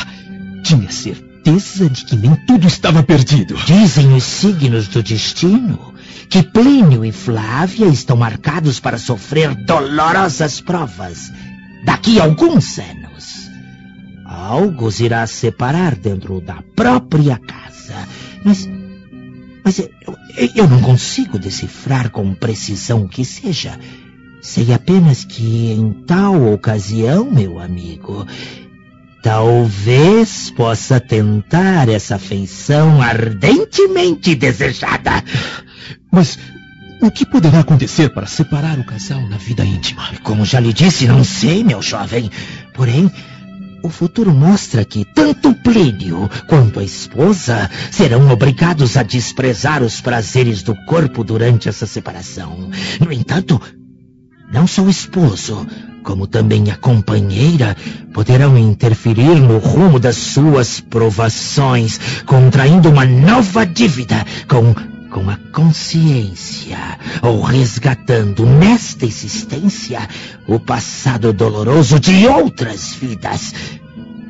Tinha 0.63 0.89
certeza 0.89 1.89
de 1.89 2.05
que 2.05 2.15
nem 2.15 2.35
tudo 2.47 2.67
estava 2.67 3.03
perdido. 3.03 3.55
Dizem 3.65 4.13
os 4.13 4.23
signos 4.23 4.87
do 4.87 5.03
destino 5.03 5.93
que 6.29 6.43
Plínio 6.43 7.05
e 7.05 7.11
Flávia 7.11 7.87
estão 7.87 8.17
marcados 8.17 8.79
para 8.79 8.97
sofrer 8.97 9.55
dolorosas 9.55 10.59
provas 10.59 11.31
daqui 11.87 12.19
a 12.19 12.25
alguns 12.25 12.77
anos. 12.79 13.49
Algo 14.25 14.87
os 14.87 14.99
irá 14.99 15.25
separar 15.25 15.95
dentro 15.95 16.41
da 16.41 16.61
própria 16.75 17.39
casa. 17.39 17.95
Mas 18.43 18.67
mas 19.63 19.79
eu, 19.79 19.89
eu 20.55 20.67
não 20.67 20.81
consigo 20.81 21.39
decifrar 21.39 22.09
com 22.09 22.33
precisão 22.33 23.03
o 23.03 23.09
que 23.09 23.25
seja. 23.25 23.77
Sei 24.41 24.73
apenas 24.73 25.25
que 25.25 25.71
em 25.71 25.91
tal 26.05 26.53
ocasião, 26.53 27.29
meu 27.29 27.59
amigo, 27.59 28.25
talvez 29.21 30.51
possa 30.51 31.01
tentar 31.01 31.89
essa 31.89 32.17
feição 32.17 33.01
ardentemente 33.01 34.35
desejada. 34.35 35.23
Mas 36.09 36.37
o 37.01 37.11
que 37.11 37.25
poderá 37.25 37.59
acontecer 37.59 38.09
para 38.09 38.25
separar 38.25 38.79
o 38.79 38.85
casal 38.85 39.21
na 39.27 39.37
vida 39.37 39.63
íntima? 39.63 40.03
Como 40.23 40.45
já 40.45 40.59
lhe 40.59 40.73
disse, 40.73 41.07
não 41.07 41.23
sei, 41.23 41.63
meu 41.63 41.81
jovem. 41.81 42.29
Porém, 42.73 43.11
o 43.83 43.89
futuro 43.89 44.33
mostra 44.33 44.83
que 44.83 45.05
tanto 45.05 45.53
Plínio 45.55 46.29
quanto 46.47 46.79
a 46.79 46.83
esposa 46.83 47.69
serão 47.91 48.29
obrigados 48.31 48.97
a 48.97 49.03
desprezar 49.03 49.83
os 49.83 50.01
prazeres 50.01 50.63
do 50.63 50.75
corpo 50.85 51.23
durante 51.23 51.69
essa 51.69 51.85
separação. 51.85 52.69
No 52.99 53.11
entanto, 53.11 53.61
não 54.51 54.65
só 54.65 54.81
o 54.81 54.89
esposo, 54.89 55.67
como 56.03 56.25
também 56.25 56.71
a 56.71 56.77
companheira, 56.77 57.75
poderão 58.13 58.57
interferir 58.57 59.35
no 59.39 59.57
rumo 59.57 59.99
das 59.99 60.15
suas 60.15 60.79
provações, 60.79 61.99
contraindo 62.25 62.89
uma 62.89 63.05
nova 63.05 63.65
dívida 63.65 64.25
com 64.47 64.73
com 65.17 65.31
a 65.31 65.37
consciência, 65.51 66.77
ou 67.23 67.41
resgatando 67.41 68.45
nesta 68.45 69.03
existência 69.03 70.07
o 70.47 70.59
passado 70.59 71.33
doloroso 71.33 71.99
de 71.99 72.27
outras 72.27 72.93
vidas. 72.93 73.51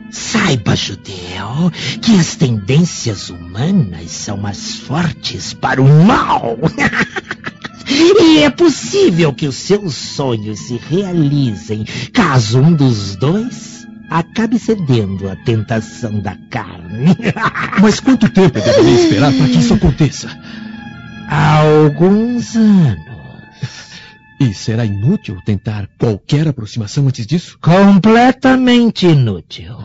Saiba, 0.09 0.77
judeu, 0.77 1.69
que 2.01 2.17
as 2.17 2.37
tendências 2.37 3.29
humanas 3.29 4.11
são 4.11 4.37
mais 4.37 4.77
fortes 4.77 5.51
para 5.51 5.81
o 5.81 6.05
mal. 6.05 6.57
e 7.85 8.39
é 8.39 8.49
possível 8.49 9.33
que 9.33 9.45
os 9.45 9.57
seus 9.57 9.93
sonhos 9.93 10.57
se 10.67 10.77
realizem 10.89 11.85
caso 12.13 12.61
um 12.61 12.71
dos 12.71 13.17
dois 13.17 13.77
acabe 14.09 14.57
cedendo 14.57 15.29
à 15.29 15.35
tentação 15.35 16.19
da 16.19 16.35
carne. 16.49 17.15
Mas 17.81 17.99
quanto 17.99 18.29
tempo 18.29 18.57
eu 18.57 18.63
deveria 18.63 18.95
esperar 18.95 19.33
para 19.33 19.47
que 19.47 19.57
isso 19.57 19.73
aconteça? 19.73 20.29
Há 21.27 21.57
alguns 21.59 22.55
anos. 22.55 23.07
E 24.39 24.53
será 24.53 24.85
inútil 24.85 25.39
tentar 25.43 25.89
qualquer 25.97 26.47
aproximação 26.47 27.07
antes 27.07 27.25
disso? 27.25 27.57
Completamente 27.59 29.07
inútil. 29.07 29.77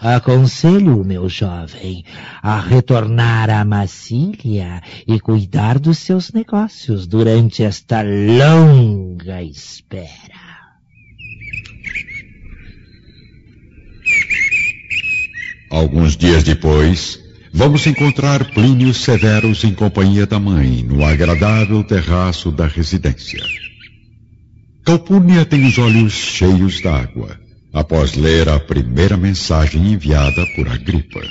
Aconselho 0.00 1.00
o 1.00 1.04
meu 1.04 1.28
jovem 1.28 2.04
a 2.42 2.60
retornar 2.60 3.48
à 3.48 3.64
Massília 3.64 4.82
e 5.06 5.18
cuidar 5.18 5.78
dos 5.78 5.98
seus 5.98 6.30
negócios 6.32 7.06
durante 7.06 7.62
esta 7.62 8.02
longa 8.02 9.42
espera. 9.42 10.46
Alguns 15.70 16.16
dias 16.16 16.44
depois, 16.44 17.25
Vamos 17.56 17.86
encontrar 17.86 18.52
Plínio 18.52 18.92
Severus 18.92 19.64
em 19.64 19.72
companhia 19.72 20.26
da 20.26 20.38
mãe, 20.38 20.82
no 20.82 21.02
agradável 21.02 21.82
terraço 21.82 22.52
da 22.52 22.66
residência. 22.66 23.42
Calpurnia 24.84 25.42
tem 25.46 25.66
os 25.66 25.78
olhos 25.78 26.12
cheios 26.12 26.82
d'água, 26.82 27.40
após 27.72 28.12
ler 28.12 28.46
a 28.50 28.60
primeira 28.60 29.16
mensagem 29.16 29.90
enviada 29.90 30.44
por 30.54 30.68
Agripa. 30.68 31.22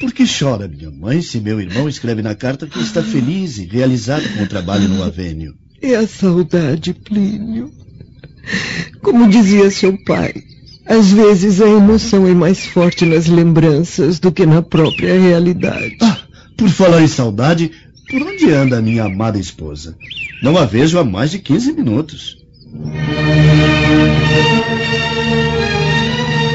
Por 0.00 0.12
que 0.12 0.24
chora 0.26 0.66
minha 0.66 0.90
mãe 0.90 1.22
se 1.22 1.38
meu 1.38 1.60
irmão 1.60 1.88
escreve 1.88 2.22
na 2.22 2.34
carta 2.34 2.66
que 2.66 2.80
está 2.80 3.04
feliz 3.04 3.56
e 3.58 3.66
realizado 3.66 4.28
com 4.36 4.42
o 4.42 4.48
trabalho 4.48 4.88
no 4.88 5.04
Avênio? 5.04 5.54
É 5.80 5.94
a 5.94 6.08
saudade, 6.08 6.92
Plínio. 6.92 7.70
Como 9.00 9.30
dizia 9.30 9.70
seu 9.70 9.96
pai, 10.04 10.34
às 10.88 11.10
vezes 11.10 11.60
a 11.60 11.68
emoção 11.68 12.26
é 12.26 12.34
mais 12.34 12.64
forte 12.66 13.04
nas 13.04 13.26
lembranças 13.26 14.20
do 14.20 14.30
que 14.30 14.46
na 14.46 14.62
própria 14.62 15.18
realidade. 15.18 15.96
Ah, 16.00 16.18
por 16.56 16.68
falar 16.68 17.02
em 17.02 17.08
saudade, 17.08 17.72
por 18.08 18.22
onde 18.22 18.50
anda 18.52 18.78
a 18.78 18.82
minha 18.82 19.04
amada 19.04 19.38
esposa? 19.38 19.96
Não 20.42 20.56
a 20.56 20.64
vejo 20.64 20.98
há 20.98 21.04
mais 21.04 21.32
de 21.32 21.40
15 21.40 21.72
minutos. 21.72 22.38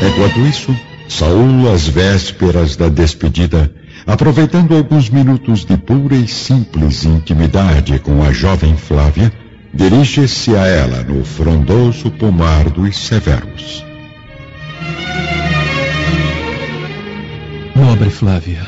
Enquanto 0.07 0.39
isso, 0.47 0.75
Saul, 1.09 1.69
às 1.73 1.87
vésperas 1.87 2.77
da 2.77 2.87
despedida, 2.87 3.73
aproveitando 4.07 4.75
alguns 4.75 5.09
minutos 5.09 5.65
de 5.65 5.77
pura 5.77 6.15
e 6.15 6.27
simples 6.27 7.03
intimidade 7.03 7.99
com 7.99 8.23
a 8.23 8.31
jovem 8.31 8.77
Flávia, 8.77 9.31
dirige-se 9.73 10.55
a 10.55 10.65
ela 10.65 11.03
no 11.03 11.25
frondoso 11.25 12.09
pomar 12.11 12.69
dos 12.69 12.97
Severos. 12.97 13.90
Nobre 17.91 18.09
Flávia, 18.09 18.65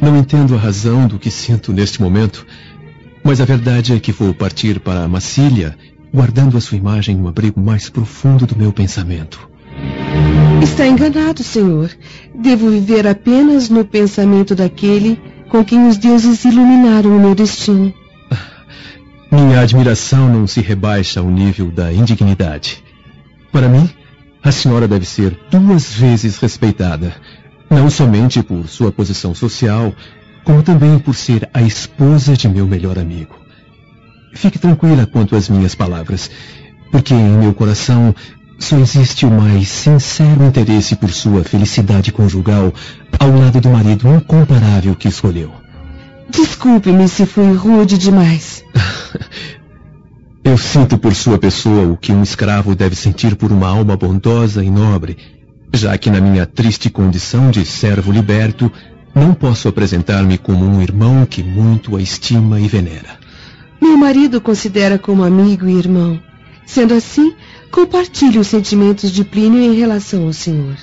não 0.00 0.16
entendo 0.16 0.56
a 0.56 0.58
razão 0.58 1.06
do 1.06 1.16
que 1.16 1.30
sinto 1.30 1.72
neste 1.72 2.02
momento, 2.02 2.44
mas 3.22 3.40
a 3.40 3.44
verdade 3.44 3.92
é 3.94 4.00
que 4.00 4.10
vou 4.10 4.34
partir 4.34 4.80
para 4.80 5.06
Massília, 5.06 5.78
guardando 6.12 6.56
a 6.56 6.60
sua 6.60 6.76
imagem 6.76 7.14
no 7.14 7.28
abrigo 7.28 7.60
mais 7.60 7.88
profundo 7.88 8.44
do 8.44 8.56
meu 8.56 8.72
pensamento. 8.72 9.48
Está 10.60 10.84
enganado, 10.84 11.44
senhor. 11.44 11.92
Devo 12.34 12.68
viver 12.68 13.06
apenas 13.06 13.68
no 13.68 13.84
pensamento 13.84 14.56
daquele 14.56 15.22
com 15.48 15.64
quem 15.64 15.86
os 15.86 15.96
deuses 15.96 16.44
iluminaram 16.44 17.16
o 17.16 17.20
meu 17.20 17.36
destino. 17.36 17.94
Minha 19.30 19.60
admiração 19.60 20.28
não 20.28 20.48
se 20.48 20.60
rebaixa 20.60 21.20
ao 21.20 21.30
nível 21.30 21.70
da 21.70 21.92
indignidade. 21.92 22.82
Para 23.52 23.68
mim, 23.68 23.88
a 24.42 24.50
senhora 24.50 24.88
deve 24.88 25.06
ser 25.06 25.38
duas 25.48 25.92
vezes 25.92 26.38
respeitada 26.38 27.14
não 27.72 27.88
somente 27.88 28.42
por 28.42 28.68
sua 28.68 28.92
posição 28.92 29.34
social, 29.34 29.94
como 30.44 30.62
também 30.62 30.98
por 30.98 31.14
ser 31.14 31.48
a 31.54 31.62
esposa 31.62 32.36
de 32.36 32.46
meu 32.46 32.66
melhor 32.66 32.98
amigo. 32.98 33.34
Fique 34.34 34.58
tranquila 34.58 35.06
quanto 35.06 35.34
às 35.34 35.48
minhas 35.48 35.74
palavras, 35.74 36.30
porque 36.90 37.14
em 37.14 37.38
meu 37.38 37.54
coração 37.54 38.14
só 38.58 38.76
existe 38.76 39.24
o 39.24 39.30
mais 39.30 39.68
sincero 39.68 40.44
interesse 40.44 40.94
por 40.94 41.10
sua 41.10 41.42
felicidade 41.42 42.12
conjugal 42.12 42.72
ao 43.18 43.36
lado 43.36 43.60
do 43.60 43.70
marido 43.70 44.06
incomparável 44.08 44.94
que 44.94 45.08
escolheu. 45.08 45.50
Desculpe-me 46.30 47.08
se 47.08 47.26
fui 47.26 47.54
rude 47.54 47.96
demais. 47.96 48.62
Eu 50.44 50.58
sinto 50.58 50.98
por 50.98 51.14
sua 51.14 51.38
pessoa 51.38 51.86
o 51.86 51.96
que 51.96 52.12
um 52.12 52.22
escravo 52.22 52.74
deve 52.74 52.96
sentir 52.96 53.36
por 53.36 53.52
uma 53.52 53.68
alma 53.68 53.96
bondosa 53.96 54.62
e 54.62 54.70
nobre 54.70 55.16
já 55.74 55.96
que 55.96 56.10
na 56.10 56.20
minha 56.20 56.46
triste 56.46 56.90
condição 56.90 57.50
de 57.50 57.64
servo 57.64 58.12
liberto, 58.12 58.70
não 59.14 59.34
posso 59.34 59.68
apresentar-me 59.68 60.38
como 60.38 60.64
um 60.64 60.80
irmão 60.80 61.24
que 61.26 61.42
muito 61.42 61.96
a 61.96 62.02
estima 62.02 62.60
e 62.60 62.68
venera. 62.68 63.20
Meu 63.80 63.96
marido 63.96 64.40
considera 64.40 64.98
como 64.98 65.24
amigo 65.24 65.68
e 65.68 65.76
irmão. 65.76 66.20
Sendo 66.64 66.94
assim, 66.94 67.34
compartilho 67.70 68.40
os 68.40 68.46
sentimentos 68.46 69.10
de 69.10 69.24
Plínio 69.24 69.60
em 69.60 69.74
relação 69.74 70.26
ao 70.26 70.32
senhor. 70.32 70.76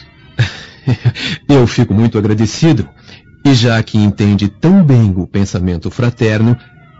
Eu 1.47 1.65
fico 1.65 1.93
muito 1.93 2.17
agradecido. 2.17 2.87
E 3.45 3.53
já 3.53 3.81
que 3.81 3.97
entende 3.97 4.49
tão 4.49 4.83
bem 4.83 5.13
o 5.15 5.25
pensamento 5.25 5.89
fraterno, 5.89 6.57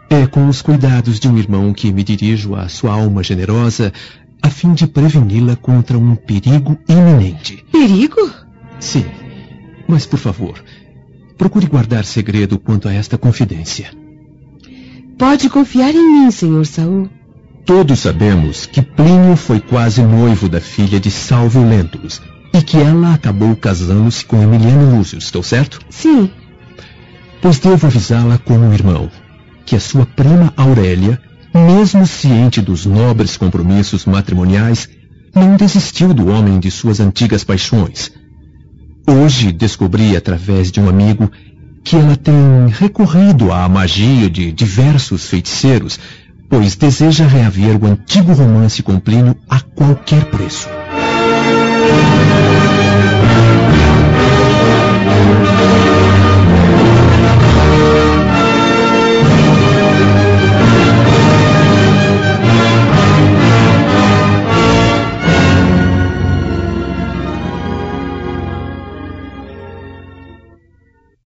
é 0.10 0.26
com 0.26 0.48
os 0.48 0.62
cuidados 0.62 1.20
de 1.20 1.28
um 1.28 1.38
irmão 1.38 1.74
que 1.74 1.92
me 1.92 2.04
dirijo 2.04 2.56
à 2.56 2.68
sua 2.70 2.94
alma 2.94 3.22
generosa 3.22 3.92
a 4.42 4.50
fim 4.50 4.74
de 4.74 4.88
preveni-la 4.88 5.56
contra 5.56 5.98
um 5.98 6.16
perigo 6.16 6.78
iminente. 6.88 7.64
Perigo? 7.72 8.30
Sim. 8.80 9.06
Mas, 9.88 10.06
por 10.06 10.20
favor, 10.20 10.64
procure 11.38 11.68
guardar 11.68 12.06
segredo 12.06 12.60
quanto 12.60 12.88
a 12.88 12.94
esta 12.94 13.18
confidência. 13.18 13.92
Pode 15.18 15.50
confiar 15.50 15.94
em 15.94 16.24
mim, 16.24 16.32
senhor 16.32 16.66
Saul. 16.66 17.10
Todos 17.66 18.00
sabemos 18.00 18.66
que 18.66 18.82
Plínio 18.82 19.36
foi 19.36 19.60
quase 19.60 20.02
noivo 20.02 20.48
da 20.48 20.62
filha 20.62 21.00
de 21.00 21.12
Salvio 21.12 21.68
Lentulus 21.68 22.22
e 22.54 22.62
que 22.62 22.78
ela 22.78 23.14
acabou 23.14 23.56
casando-se 23.56 24.26
com 24.26 24.42
Emiliano 24.42 24.98
Lúcio, 24.98 25.18
estou 25.18 25.44
certo? 25.44 25.80
Sim. 25.90 26.32
Pois 27.42 27.60
devo 27.60 27.88
avisá-la 27.88 28.38
como 28.38 28.74
irmão 28.74 29.10
que 29.66 29.76
a 29.76 29.80
sua 29.80 30.04
prima 30.04 30.52
Aurélia, 30.58 31.22
mesmo 31.66 32.06
ciente 32.08 32.62
dos 32.62 32.86
nobres 32.86 33.38
compromissos 33.38 34.06
matrimoniais, 34.06 34.88
não 35.36 35.56
desistiu 35.56 36.14
do 36.14 36.28
homem 36.30 36.60
de 36.60 36.72
suas 36.72 37.00
antigas 37.00 37.44
paixões. 37.44 38.12
Hoje 39.08 39.52
descobri 39.52 40.16
através 40.16 40.72
de 40.72 40.80
um 40.80 40.88
amigo 40.88 41.32
que 41.84 41.96
ela 41.96 42.16
tem 42.16 42.34
recorrido 42.70 43.52
à 43.52 43.68
magia 43.68 44.30
de 44.30 44.52
diversos 44.52 45.28
feiticeiros, 45.28 46.00
pois 46.50 46.76
deseja 46.76 47.26
reaver 47.26 47.82
o 47.82 47.86
antigo 47.88 48.34
romance 48.34 48.84
com 48.84 49.00
Plínio 49.00 49.36
a 49.50 49.60
qualquer 49.60 50.26
preço. 50.26 50.68